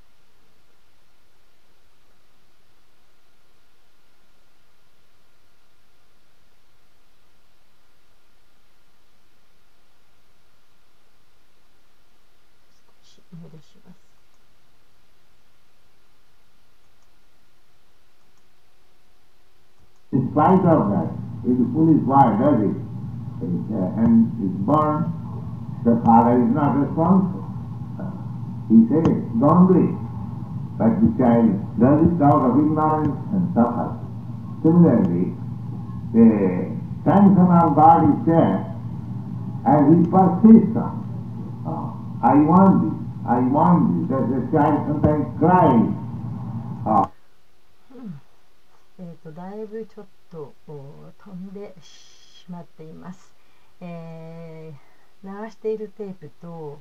[20.36, 21.08] spite of that,
[21.48, 25.08] if the foolish boy does it, it, uh, and is burned,
[25.88, 27.48] the father is not responsible.
[27.96, 28.12] Uh,
[28.68, 29.08] he says,
[29.40, 29.96] don't do it.
[30.76, 33.96] But the child does it out of ignorance and suffers.
[34.68, 35.32] Similarly,
[36.12, 36.76] the
[37.08, 38.68] sanction of God is there,
[39.64, 41.00] and he persists on.
[41.64, 41.88] Uh,
[42.20, 44.20] I want this, I want this.
[44.20, 45.88] As the child sometimes cries,
[46.86, 47.08] uh,
[49.02, 50.06] えー、とだいぶちょっ
[50.37, 50.55] と
[51.19, 53.35] 飛んでしまっています、
[53.81, 56.81] えー流しているテープと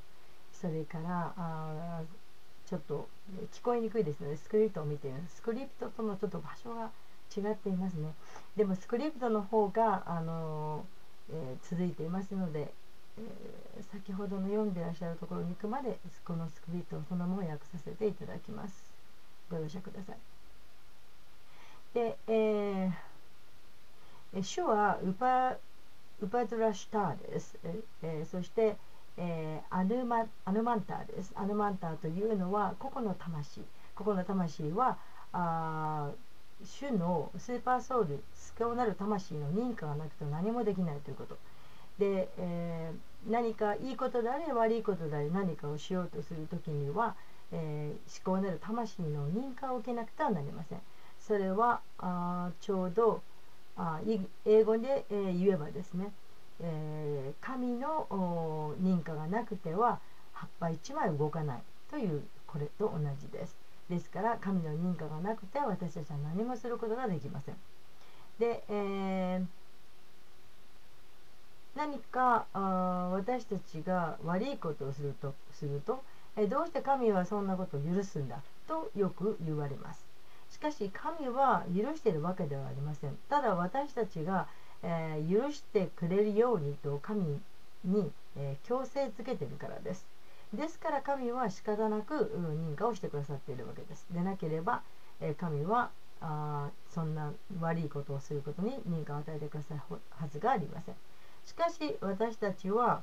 [0.51, 2.01] それからあ
[2.69, 3.07] ちょっと
[3.53, 5.37] 聞こえにくいですのでスクリプトを見ています。
[5.37, 6.91] スクリプトとのちょっと場所が
[7.35, 8.13] 違っていますね。
[8.55, 12.73] でもスクリプトの方が、あのーえー続いていますので、
[13.17, 18.73] えー先ほどの読んでらっしゃるところに行くまでこのスクリプトをそのまま訳させていただきます。
[19.49, 20.17] ご容赦ください。
[21.93, 23.14] で、えー
[24.43, 25.57] 主はウパ
[26.21, 27.57] ウパドラシュターです。
[28.03, 28.77] えそして、
[29.17, 31.31] えーアヌマアヌマンターです。
[31.36, 33.61] アヌマンターというのは個々の魂。
[33.95, 34.97] 個々の魂は
[35.33, 36.09] あ
[36.63, 41.38] 主のスーパーソウル、救うなる魂の認可がなくて何もできないということ。
[41.99, 47.15] で、えー何かいいことであれ悪いことであれ何かをしようとするときには、
[47.51, 50.81] えー思考なる魂の認可を受けなくてはなりません。
[51.19, 53.21] それはあちょうど
[53.78, 53.99] あ
[54.45, 56.11] 英語で、えー言えばですね、
[56.61, 59.99] えー神の認可がなくては
[60.34, 63.57] 葉っぱ一枚動かないというこれと同じです。
[63.89, 67.55] ですから神の認可がなくて私たちは何もすることができません。
[68.39, 69.45] で、えー
[71.76, 76.03] 何かあ私たちが悪いことをするとすると、
[76.36, 80.04] えーどうして神はそんなことを許すんだとよく言われます。
[80.55, 83.17] しかし神は許しているわけではありません。
[83.29, 84.47] ただ私たちが、
[84.83, 87.41] えー許してくれるようにと神
[87.83, 90.05] に、えー強制づけているからです。
[90.53, 94.07] ですから神は仕方なく認可をしてくださっているわけです。
[94.11, 94.81] でなければ、
[95.19, 95.89] えー神は
[96.21, 100.95] あそんな悪いことをすることに認可を与えてくださるはずがありません。
[101.45, 103.01] しかし私たちは、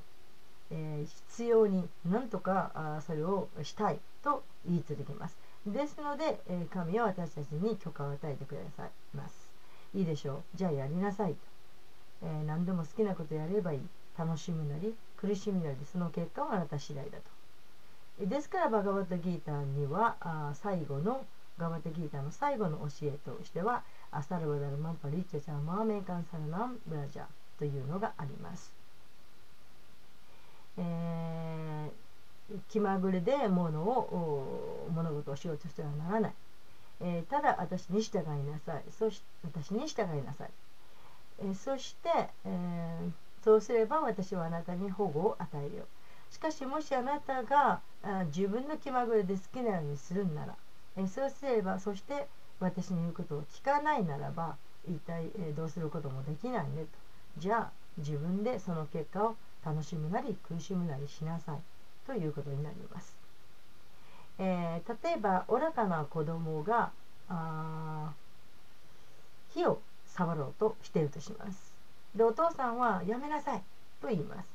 [0.70, 5.41] えー必要に何とかあそれをしたいと言い続けます。
[5.66, 9.50] ですので、え神は私たちに許可を与えてくださいます。
[9.94, 10.56] いいでしょう。
[10.56, 11.38] じゃあやりなさいと、
[12.22, 13.80] えー何でも好きなことやればいい。
[14.18, 17.18] 楽しむなり苦しみなりその結果はあなた次第だ
[18.18, 18.26] と。
[18.26, 21.26] ですからバガバットギーターにはあ最後の
[21.58, 27.26] ガバットギーターの最後の教えとしてはアサルバダルマンパリッチェチャーマーメーカンサルナンブラジャー
[27.58, 28.72] というのがあります、
[30.76, 32.11] えー
[32.68, 36.34] 気まぐれで物を物事をしようとしてはならない、
[37.00, 38.82] えーただ私に従いなさい。
[38.90, 40.50] そし私に従いなさい、
[41.40, 43.10] えーそして、えー
[43.44, 45.84] そうすれば私はあなたに保護を与えるよ
[46.30, 50.54] しかしもしあなたがあ自分の気まぐれで好きなようにするんなら、
[50.96, 52.28] えそうすればそして
[52.60, 54.56] 私の言うことを聞かないならば
[54.88, 56.86] 一体、えどうすることもできないねと。
[57.38, 61.60] じゃあ自分でその結果を楽しむなり苦しむなりしなさい。
[62.06, 63.16] ということになります、
[64.38, 66.90] えー例えば愚かな子供が
[67.28, 68.12] あ
[69.54, 71.72] 火を触ろうとしているとします。
[72.14, 73.62] でお父さんはやめなさい
[74.00, 74.48] と言います。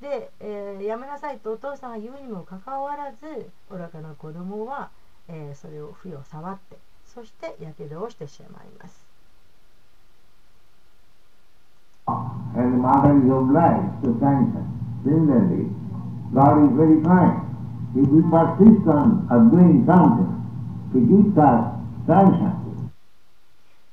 [0.00, 4.90] で、えーやめなさいとお父さんが言うにもかかわらず愚かな子供は、
[5.28, 6.76] えーそれを火を触って
[7.06, 9.04] そしてやけどをしてしまいます。
[12.56, 14.66] And mother is obliged to sanction.
[15.04, 15.68] Similarly,
[16.32, 17.42] God is very kind.
[17.96, 20.30] If we persist on of doing something,
[20.92, 21.74] He gives us
[22.06, 22.60] sanction.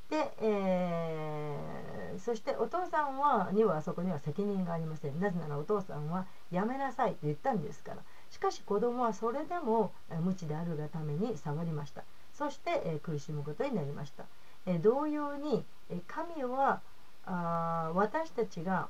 [0.09, 1.87] で、えー
[2.19, 7.97] そしてお父さんはにはそこには責任がありませんなぜならお父さんはやめなさいと言ったんですから
[8.31, 9.91] しかし子供はそれでも
[10.23, 14.25] 無知であるがために触りましたそして、えー苦しむことになりました、
[14.65, 16.81] えー同様に、えー神は
[17.25, 18.89] あ私たちが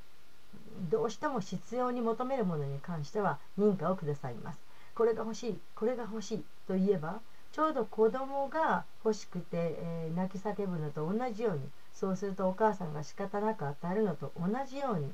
[0.89, 4.59] どうしても必要に求めるものに関しては認可をくださいます。
[4.95, 7.19] これが欲しいこれが欲しいと言えば
[7.51, 11.61] ちょうど子供が欲しくて、えー泣き叫ぶのと同じように
[11.93, 15.11] そうするとお母さんが仕方なく与えるのと同じように、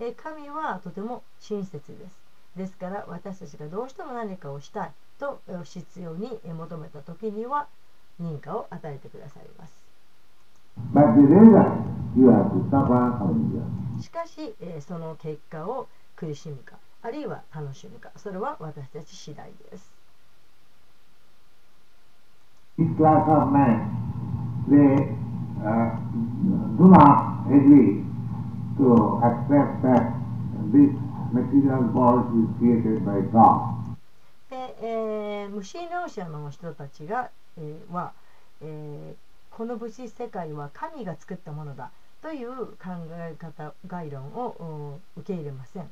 [0.00, 2.24] えー神はとても親切です。
[2.56, 7.68] ですから私たちがどうしても何かをしたいとえー必要に求めた時には
[8.20, 9.83] 認可を与えてくださいます。
[14.00, 19.92] しかし、え、その結果を苦しむかあるいは楽しむかそれは私たち次第です。
[35.50, 38.12] 虫の者の人たちが、え、は、
[38.60, 39.14] え、
[39.56, 45.88] この物質世界は神が作ったものだという考え方概論を受け入れません。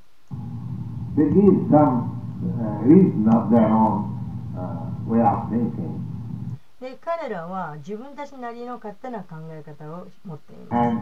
[7.05, 10.93] 彼らは自分たちなりの勝手な考え方を持っていま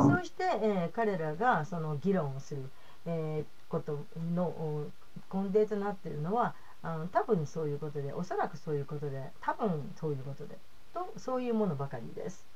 [0.00, 0.08] す。
[0.08, 2.62] そして、えー、彼らがその議論をする、
[3.04, 3.98] えー、こと
[4.34, 4.86] の
[5.32, 10.56] 根底となっているのはあの多分そういうことでおそらくそういうことで多分そういうことで
[10.94, 12.46] とそういうものばかりです。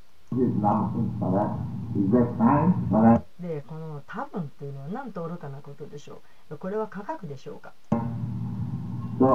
[3.41, 7.73] でこの多分っていうのはなんと愚かなことでしょうこれは科学でしょうか
[9.19, 9.27] ？So,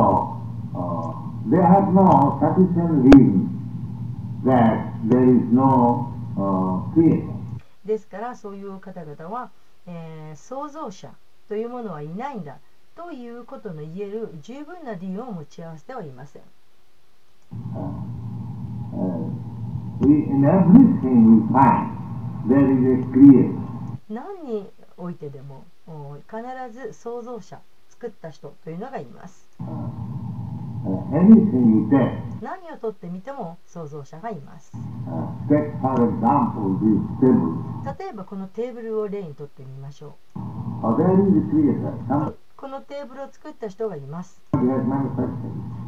[0.73, 1.13] uh,
[1.49, 3.49] they have no sufficient reason
[4.45, 7.33] that there is no uh, creator.
[7.85, 9.51] ですからそういう方々は、
[9.85, 11.11] えー創造者
[11.47, 12.59] というものはいないんだ
[12.95, 16.41] ということの言える十分な理由を持ち合わせてはいません。
[24.09, 25.63] 何においてでも
[26.29, 26.41] 必
[26.71, 29.47] ず創造者、作った人というのがいます。
[32.41, 34.71] 何をとってみても創造者がいます。
[37.99, 40.39] 例えばこのテーブルを例にとってみましょう。
[42.57, 44.41] このテーブルを作った人がいます。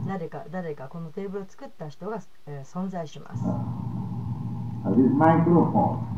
[0.05, 2.19] 誰か誰かこのテーブルを作った人が、
[2.63, 3.43] 存在します。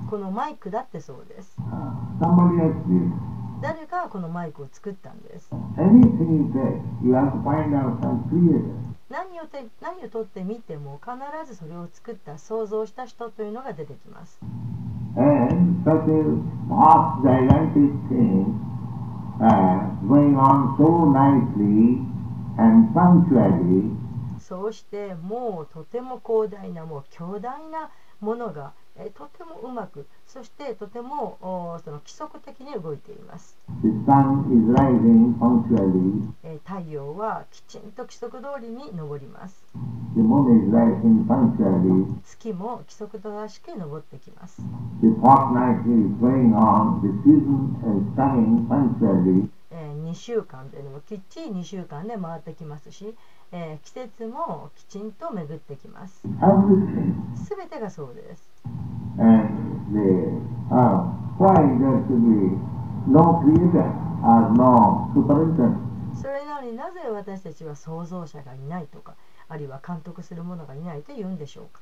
[0.10, 1.56] このマイクだってそうです。
[3.62, 5.52] 誰かこのマイクを作ったんです。
[9.10, 9.66] 何を,て
[10.12, 11.14] 撮ってみても必
[11.48, 14.40] ずそれを作った想像した人というのが出てきます。
[24.40, 33.58] そうしてもうとても広大なもう強大なものがえ、とてもうまく、そしてとてもおその規則的に動いています。
[36.66, 39.64] 太陽はきちんと規則通りに昇ります。
[42.26, 44.62] 月も規則正しく登ってきます。
[49.72, 53.16] えー、2週間というのもきっちり2週間で回ってきますし、
[53.52, 56.28] え、季節もきちんと巡ってきます。
[57.36, 58.49] すべてがそうです。
[59.18, 59.50] and
[59.94, 60.32] the
[60.72, 61.80] uh, find
[66.22, 69.16] それなのになぜ私たちは創造者がいないとか、
[69.48, 71.82] あるいは監督する者がいないと言うんでしょうか、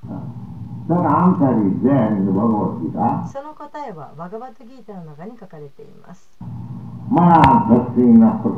[3.27, 6.29] その答えはバガバットギターの中に書かれています。
[7.09, 8.49] マーガスィナプ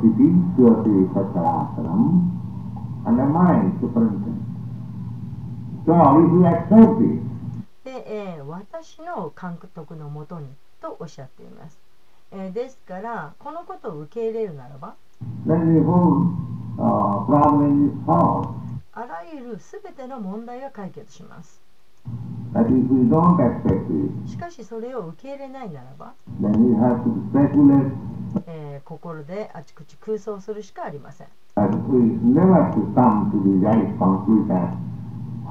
[7.07, 7.28] リス、
[7.89, 10.47] して、え、私の監督のもとに
[10.79, 11.79] とおっしゃっています、
[12.31, 14.95] えー、ですからこのことを受け入れるならば
[18.93, 21.61] あらゆる全ての問題が解決します。
[24.25, 26.13] しかしそれを受け入れないならば、
[28.83, 31.27] 心であちこち空想するしかありません。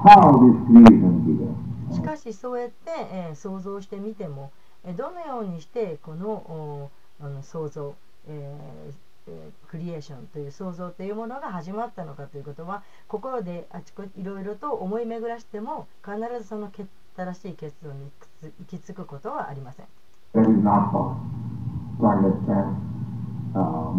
[0.01, 4.51] How this reason be しかし、そうやって、えー想像してみても、
[4.83, 6.89] えーどのようにしてこのお
[7.21, 7.95] あの創造、
[8.27, 8.93] えー
[9.27, 18.09] えークリエーションという創造というものが始まったのかということは心であちこちいろいろと思い巡らしても必ずその結正しい結論に
[18.41, 19.85] 行き着くことはありません。
[23.51, 23.89] Uh.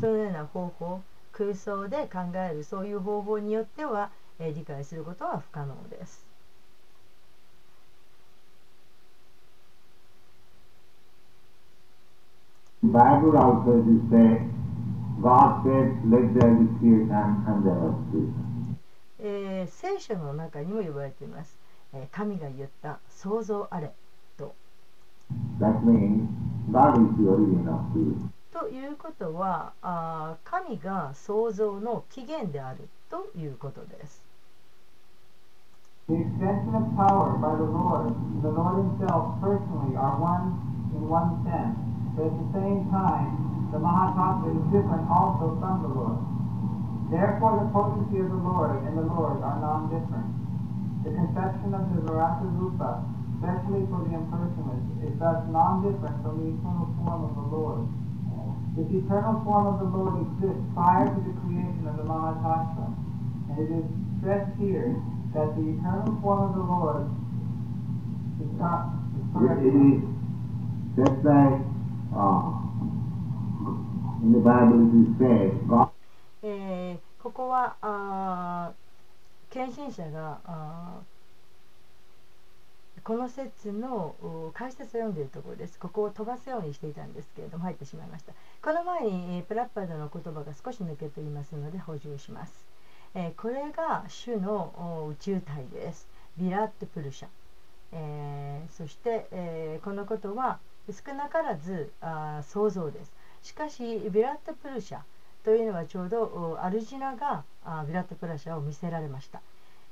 [0.00, 6.31] そのような方法空想で考えるそういう方法によっては、えー理解することは不可能です。
[12.92, 14.42] Bible also is say,
[15.22, 18.76] God said, let there be creation and there was creation.
[19.18, 21.56] えー聖書の中にも言われています。
[21.94, 23.92] えー神が言った創造あれ
[25.60, 26.28] That means
[26.70, 28.28] God is the origin of creation.
[28.52, 34.20] ということはあー神が創造の起源であるということです。
[36.08, 38.12] The extension of power by the Lord,
[38.42, 40.52] the Lord Himself personally, are one
[40.94, 41.78] in one sense,
[42.16, 46.20] but at the same time, the Mahatattva is different also from the Lord.
[47.08, 50.28] Therefore, the potency of the Lord and the Lord are non-different.
[51.08, 53.04] The conception of the Virata Rupa,
[53.36, 57.88] especially for the impersonalist, is thus non-different from the eternal form of the Lord.
[58.76, 62.86] This eternal form of the Lord exists prior to the creation of the Mahatattva,
[63.52, 63.84] and it is
[64.20, 64.96] stressed here
[65.32, 67.08] that the eternal form of the Lord
[68.40, 70.00] is not is it is
[70.96, 71.71] just like the Bible it is said, God
[76.42, 78.72] えここはあ
[79.50, 81.00] 献身者があ
[83.04, 84.14] この説の
[84.54, 85.78] 解説を読んでいるところです。
[85.78, 88.32] ここを飛ばすようにしていたんですけれども入ってしまいました。
[88.62, 92.52] この前に、えープラッパードの言葉が少し抜けていますので補充します。
[93.14, 96.06] えーこれが主の宇宙体です。
[96.38, 97.28] ビラットプルシャ。
[97.92, 100.60] えーそして、えーこのことは
[100.90, 103.12] 少なからずあ想像です。
[103.42, 105.00] しかしビラットプルシャ
[105.44, 109.40] というのはちょうどアルジナがあビラットプラシャを見せられました、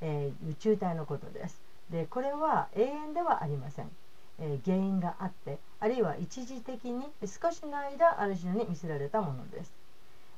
[0.00, 1.60] えー宇宙体のことです。
[1.90, 3.90] でこれは永遠ではありません、
[4.38, 9.72] えー原因があってあるいは一時的に少しの間アルジナに見せられたものです、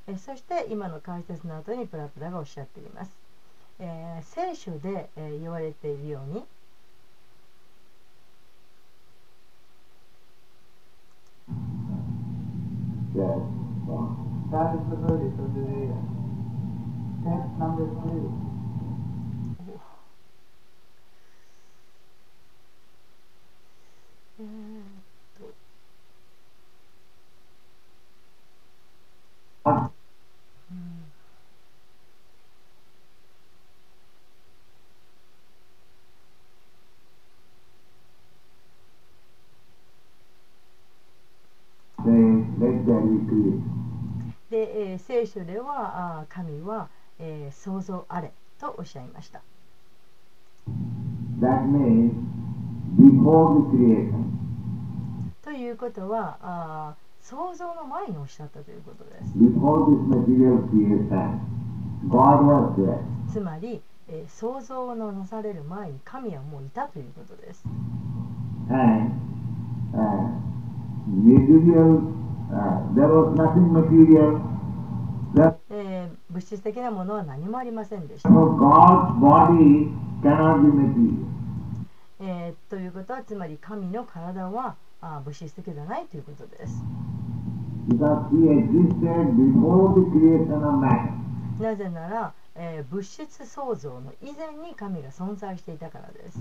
[0.06, 3.10] えーそして今の解説の後にプラプラがおっしゃっています、
[3.78, 6.44] え聖書で、え言われているように
[13.20, 14.08] uh,
[14.52, 15.98] That is the verdict of the Veda.
[17.24, 18.28] Text number three.
[24.38, 24.91] え
[45.02, 46.88] 聖書では神は、
[47.18, 49.42] えー創造あれとおっしゃいました
[51.40, 52.12] That means
[52.96, 54.24] creation,
[55.42, 61.38] ということはあー創造の前におっしゃったということです before this material creation,
[62.08, 62.98] God was there.
[63.32, 67.64] つまり、えー創造のなされる前に神はもういたということです。
[68.70, 69.10] And
[69.94, 70.28] uh,
[71.08, 72.00] material,
[72.52, 74.51] uh, there was nothing material.
[75.70, 78.28] え、物質的なものは何もありませんでした。
[82.20, 86.84] え、ということは、つまり神の体はあ物質的ではないということです。
[91.60, 96.38] なぜなら、え、物質創造の以前に神が存在していたからです。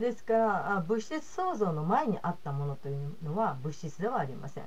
[0.00, 4.64] ですから物質創造の前にあったものというのは物質ではありません。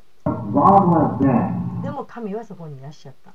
[1.82, 3.34] でも神はそこにいらっしゃった。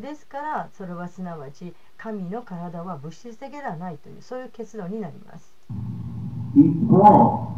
[0.00, 5.52] ですからそれはすなわち神の体は物質的ではないというそういう結論になります。
[6.54, 7.52] 一方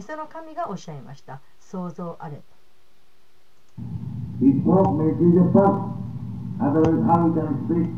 [0.00, 1.40] その神がおっしゃいました。
[1.60, 2.40] 想像あれ
[4.40, 5.96] He spoke means he's a person.
[6.60, 7.88] Otherwise, how he can speak?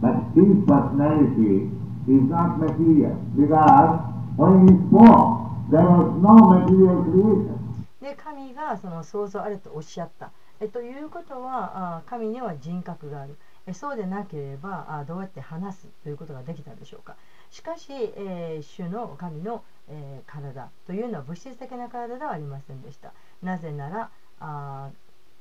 [0.00, 1.68] But his personality
[2.08, 4.00] is not material because
[4.36, 7.56] when he spoke, there was no material creation.
[8.00, 10.32] で神がその創造あれとおっしゃった。
[10.58, 13.36] えということはあ神には人格がある。
[13.66, 17.16] えそうでなければあどうやって話すということができたでしょうか。
[17.50, 23.12] しかし、えー主の神の、えー体というのは物質的な体ではありませんでした。
[23.42, 24.10] なぜなら
[24.40, 24.90] あ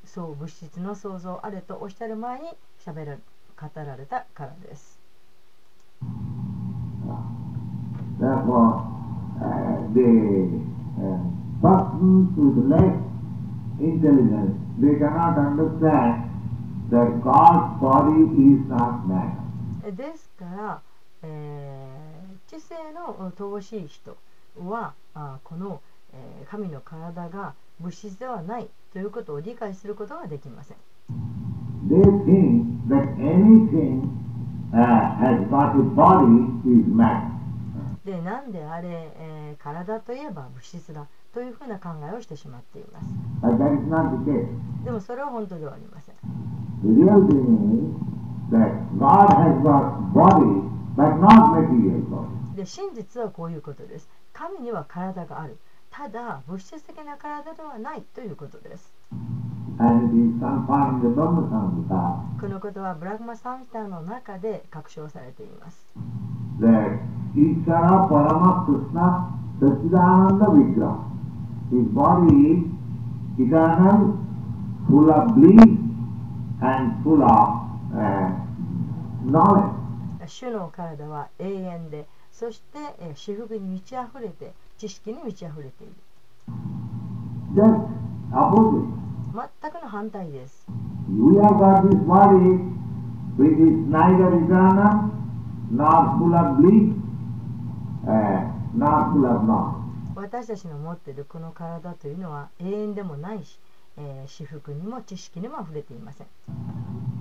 [0.06, 2.50] そう物質の想像あれとおっしゃる前に
[2.86, 3.20] 喋る
[3.60, 5.00] 語られたからです。
[19.92, 20.82] ですから、
[21.24, 24.18] えー、知性の乏しい人
[24.58, 25.82] はあこの、
[26.14, 30.78] えー、神の体が物質ではないということを理解することができません。
[38.06, 43.08] で、なんであれ、体といえば物質だというふうな考えをしてしまっています。
[44.84, 46.16] でもそれは本当ではありません。
[52.56, 54.10] で真実はこういうことです。
[54.34, 55.58] 神には体がある。
[56.00, 58.94] ただ物質的な体ではないということです。
[62.40, 65.86] このことはブラグマ・サンヒタの中で確証されています。
[80.26, 82.78] 主の体は永遠で、そして
[83.16, 85.94] 私服に満ち溢れて、知識に満ち溢れている。
[89.62, 90.66] 全くの反対です。
[100.16, 103.60] 私たちの持っているこの体というのは永遠でもないし、
[103.98, 106.28] えー、私服にも知識にも溢れていません。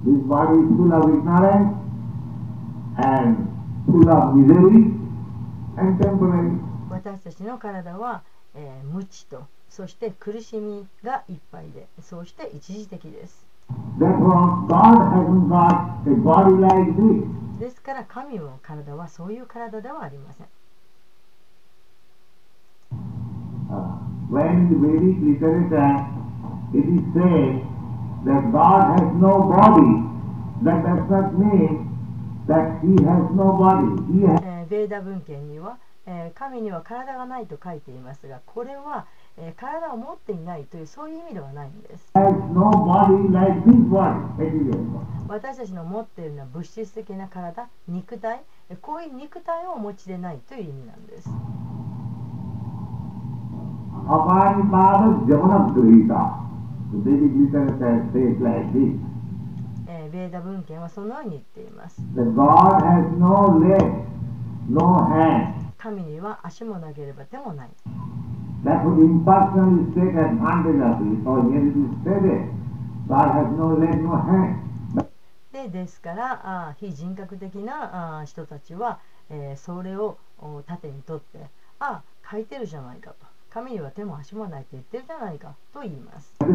[0.05, 1.75] This body is full of ignorance
[2.99, 3.37] and
[3.91, 4.95] full of misery
[5.77, 6.69] and temperance.
[6.91, 8.23] 私たちの体は、
[8.55, 13.47] えー無知と、そして苦しみがいっぱいで、そうして一時的です。
[17.61, 20.47] ですから神の体はそういう体ではありません。
[23.71, 23.75] Uh,
[24.31, 26.07] when the Vedic literature
[26.73, 27.61] it is said
[28.25, 30.09] that God has no body,
[30.65, 31.85] that does not mean
[32.47, 33.93] that He has no body.
[34.11, 35.79] He has えーベーダ文献には、
[36.11, 39.05] えー神には体がないと書いていますが、これは、
[39.37, 42.11] えー体を持っていないというそういう意味ではないんです。
[45.29, 51.29] 私たちの持っているのは物質的な体、肉体、えーこういう肉体をお持ちでないという意味なんです。
[51.29, 51.35] The.
[59.91, 62.01] えーベーダ文献はそのように言っています。
[62.15, 64.05] That God has no leg,
[64.71, 65.68] no hand.
[65.79, 67.69] 神には足もなければ手もない。
[75.53, 78.99] で,ですからあ、非人格的なあ人たちは、
[79.31, 80.19] えー、それを
[80.67, 81.39] 盾にとって、
[81.79, 83.17] ああ、書いてるじゃないかと。
[83.51, 86.35] 神には手も足もないって言ってるじゃないかと言います。
[86.41, 86.53] で、次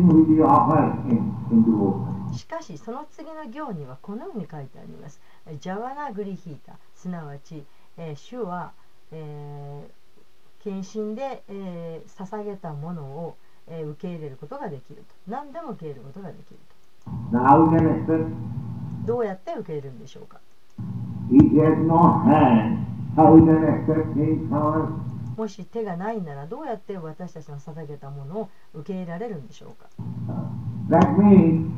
[0.00, 5.20] の言葉は、しかしその次の行にはこのように書いてあります。
[5.60, 7.64] ジャワナグリヒータすなわち、
[7.96, 8.72] えー主は、
[9.12, 9.98] えー
[10.60, 13.36] 献身で、えー捧げたものを、
[13.68, 15.14] えー受け入れることができると。
[15.30, 16.58] 何でも受け入れることができる
[17.32, 17.38] と。
[19.06, 20.40] どうやって受け入れるんでしょうか?
[25.36, 29.88] もし手がないならどうやって私たちの捧げたものを受け入れられるんでしょうか
[30.90, 31.68] ？That means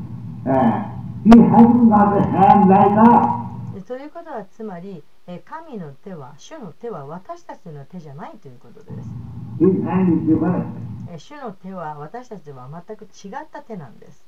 [3.86, 5.02] そういうことはつまり
[5.44, 9.08] 神の手は主の手は私たちの手じゃないということです
[11.18, 13.98] 主の手は私たちは全く違った手なん。
[13.98, 14.24] です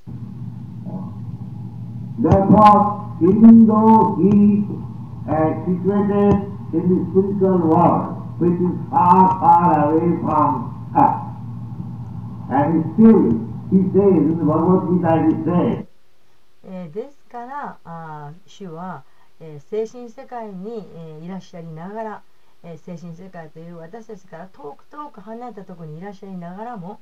[16.71, 19.03] えーですからあー主は、
[19.39, 22.21] えー精神世界に、えーいらっしゃりながら、
[22.63, 26.99] えー精神世界という私たちから遠く遠く離れたところにいらっしゃりながらも、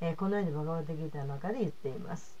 [0.00, 2.36] えーこのようにバガバタギータの中で言っています。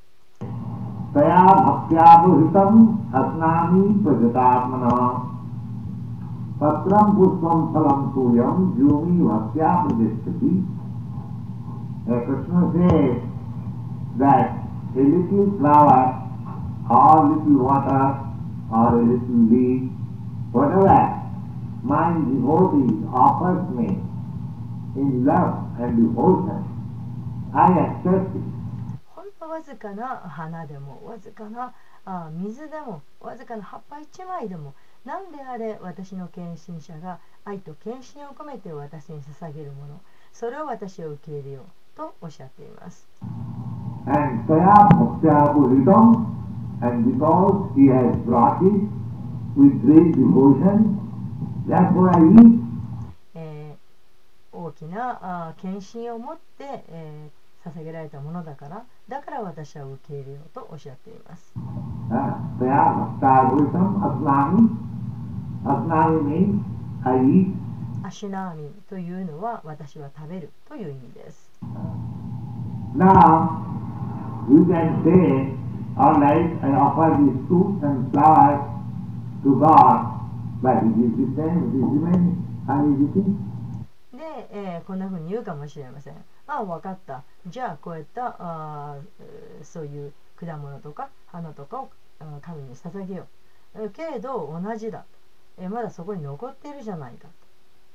[1.14, 2.80] तया भक्त्यापहृतम्
[3.18, 4.98] अस्नामि प्रगतात्मनः
[6.60, 10.52] पत्रं पुष्पं फलं तोयं योनि भक्त्या प्रतिष्ठति
[12.08, 13.20] Uh, Krishna says
[14.16, 14.52] that
[14.96, 16.21] a little flower
[16.89, 18.19] or little water
[18.71, 19.89] or a little leaf,
[20.51, 21.23] whatever
[21.83, 23.99] my devotee offers me
[24.95, 26.63] in love and devotion,
[27.53, 28.43] I accept it.
[29.15, 31.73] ほんのわずかな花でもわずかな
[32.05, 34.73] あー水でもわずかな葉っぱ一枚でも
[35.05, 40.01] 何であれ私の献身者が愛と献身を込めて私に捧げるもの
[40.33, 43.07] それを私は受け入れようとおっしゃっています。
[44.05, 44.47] and
[46.83, 48.81] and because he has brought it
[49.55, 50.99] with great devotion,
[51.65, 52.59] therefore I eat.
[53.35, 53.83] えー
[54.55, 61.53] 大きな献身を持って、えー捧げられたものだからだから私は受け入れようとおっしゃっています。
[61.55, 62.43] Uh.
[68.05, 71.49] アシュナーミンというのは私は食べるという意味です。
[72.95, 73.63] Now,
[74.49, 75.62] you can say,
[75.97, 78.59] all I offer these fruits and flowers
[79.43, 80.19] to God,
[80.61, 82.37] but it is the same, it is remaining.
[82.67, 83.37] You eating?
[84.17, 86.13] で、えーこんな風に言うかもしれません。
[86.47, 87.23] ああ、分かった。
[87.47, 88.95] じゃあ、こうやったあ
[89.63, 91.89] そういう果物とか花とかを
[92.41, 93.27] 神に捧げよ
[93.75, 93.81] う。
[93.81, 95.03] えーけれど、同じだ、
[95.57, 97.27] えーまだそこに残っているじゃないか。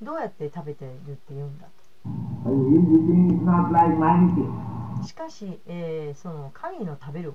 [0.03, 1.67] どうやって食べているって言うんだ
[5.01, 5.09] is.
[5.09, 7.35] しかし、えーその神の食べる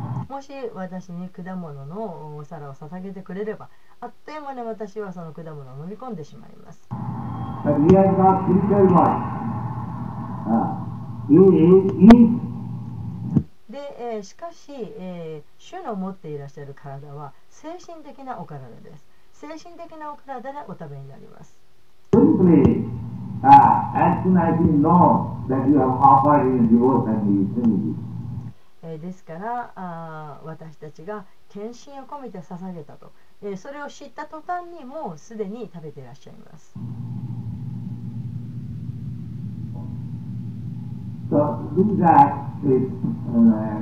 [0.31, 3.67] もし私に果物のお皿を捧げてくれれば
[3.99, 6.87] あっという間に私はその果物を飲み込んでしまいます。
[13.69, 19.05] で、え、しかし、え、主の持っていらっしゃる体は精神的なお体です。
[19.33, 21.59] 精神的なお体でお食べになります。
[28.91, 33.11] えーですから私たちが献身を込めて捧げたと、
[33.41, 36.75] えーそれを知った途端にもうすでに食べていらっしゃいます。
[41.29, 41.37] So
[41.77, 43.79] do that is uh, mm,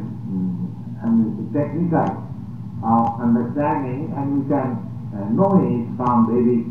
[1.01, 2.05] I mean, technical
[2.83, 4.77] of understanding and you can
[5.11, 6.67] uh, know it from Vedic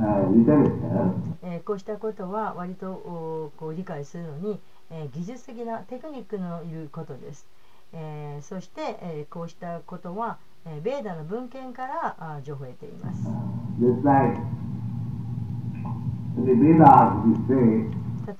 [0.00, 1.12] uh, literature.
[1.42, 4.58] えーこうしたことは割とおこう理解するのに、
[4.90, 7.46] えー技術的なテクニックのいることです。
[7.92, 13.28] え、そして、え、こうしたことは、え、ベーダの文献からあ情報を得ています。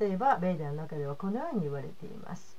[0.01, 2.59] 例えば、ベーダの中ではこのように言われています。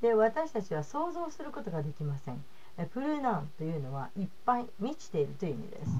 [0.00, 2.44] で私たちは想像することができません。
[2.84, 5.90] プルナンというのはいっぱい満ちているという意味です。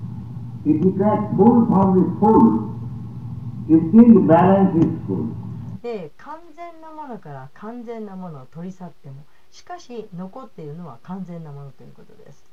[5.83, 9.16] で、完全なものから完全なものを取り去っても、
[9.51, 12.45] しかし残っているのは完全なものということです。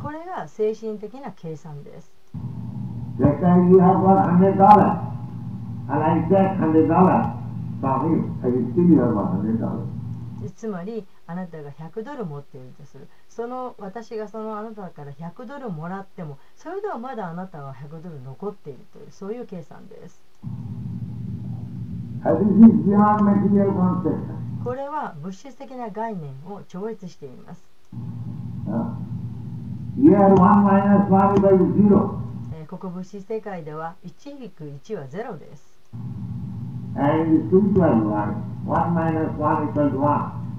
[0.00, 2.12] これが精神的な計算です。
[10.50, 13.08] つまりあなたが100ドル持っているとする。
[13.28, 20.20] その私がそのあなたから100ドルもらってもそれではまだあなたは100ドル残っているというそういう計算です。
[24.64, 27.64] これは物質的な概念を超越しています、
[32.54, 35.78] えー、ここ物質世界では1-1は0です。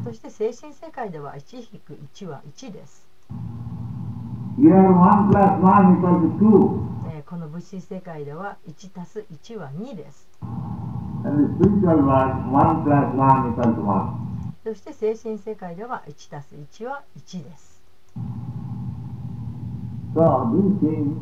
[0.04, 3.08] そして精神世界では1引く1は1です。
[7.26, 10.28] この物質世界では1たす1は2です。
[14.64, 17.84] そして精神世界では1たす1は1です。
[20.16, 21.18] So these things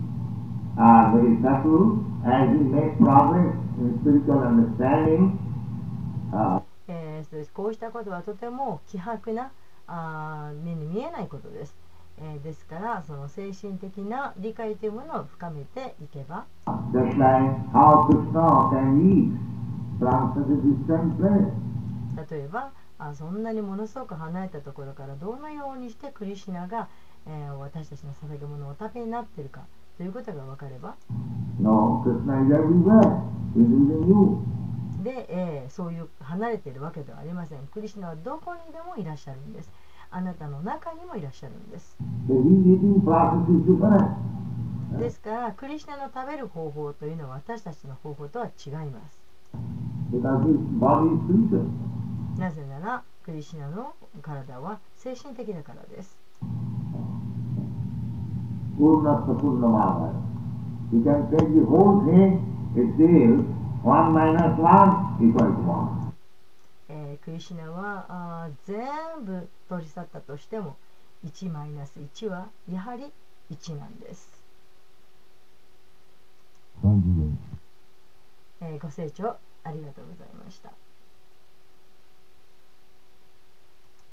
[0.78, 5.38] are very subtle as we make progress in spiritual understanding.
[6.32, 6.62] Uh,
[7.18, 9.52] えーそうこうしたことはとても希薄な
[9.88, 11.76] あー目に見えないことです。
[12.20, 16.46] えーですからその精神的な理解というものを深めていけば
[16.94, 19.32] just like how Krishna can eat
[20.00, 21.52] from such a distant place.
[22.32, 26.88] 例えばあそんなにものすごく離れたところからどのようにしてクリシュナが、
[27.28, 29.62] えー私たちの捧げ物をお食べになっているか
[29.98, 30.96] ということが分かれば
[31.60, 33.22] No, Krishna is everywhere.
[33.56, 34.40] You.
[35.08, 37.60] で、えーそういう離れているわけではありません。
[37.68, 39.72] クリシナはどこにでもいらっしゃるんです。
[40.12, 41.96] あなたの中にもいらっしゃるんです。
[45.00, 49.22] ですからクリシナの食べる方法というのは私たちの方法とは違います。
[52.38, 56.18] なぜならクリシナの体は精神的だからです。
[63.88, 64.12] 1
[66.90, 68.86] えー、クリシナはあ全
[69.24, 70.76] 部取り去ったとしても
[71.26, 73.14] 1マイナス1はやはり
[73.50, 74.44] 1なんです。
[78.60, 80.74] えー、ご清聴ありがとうございました。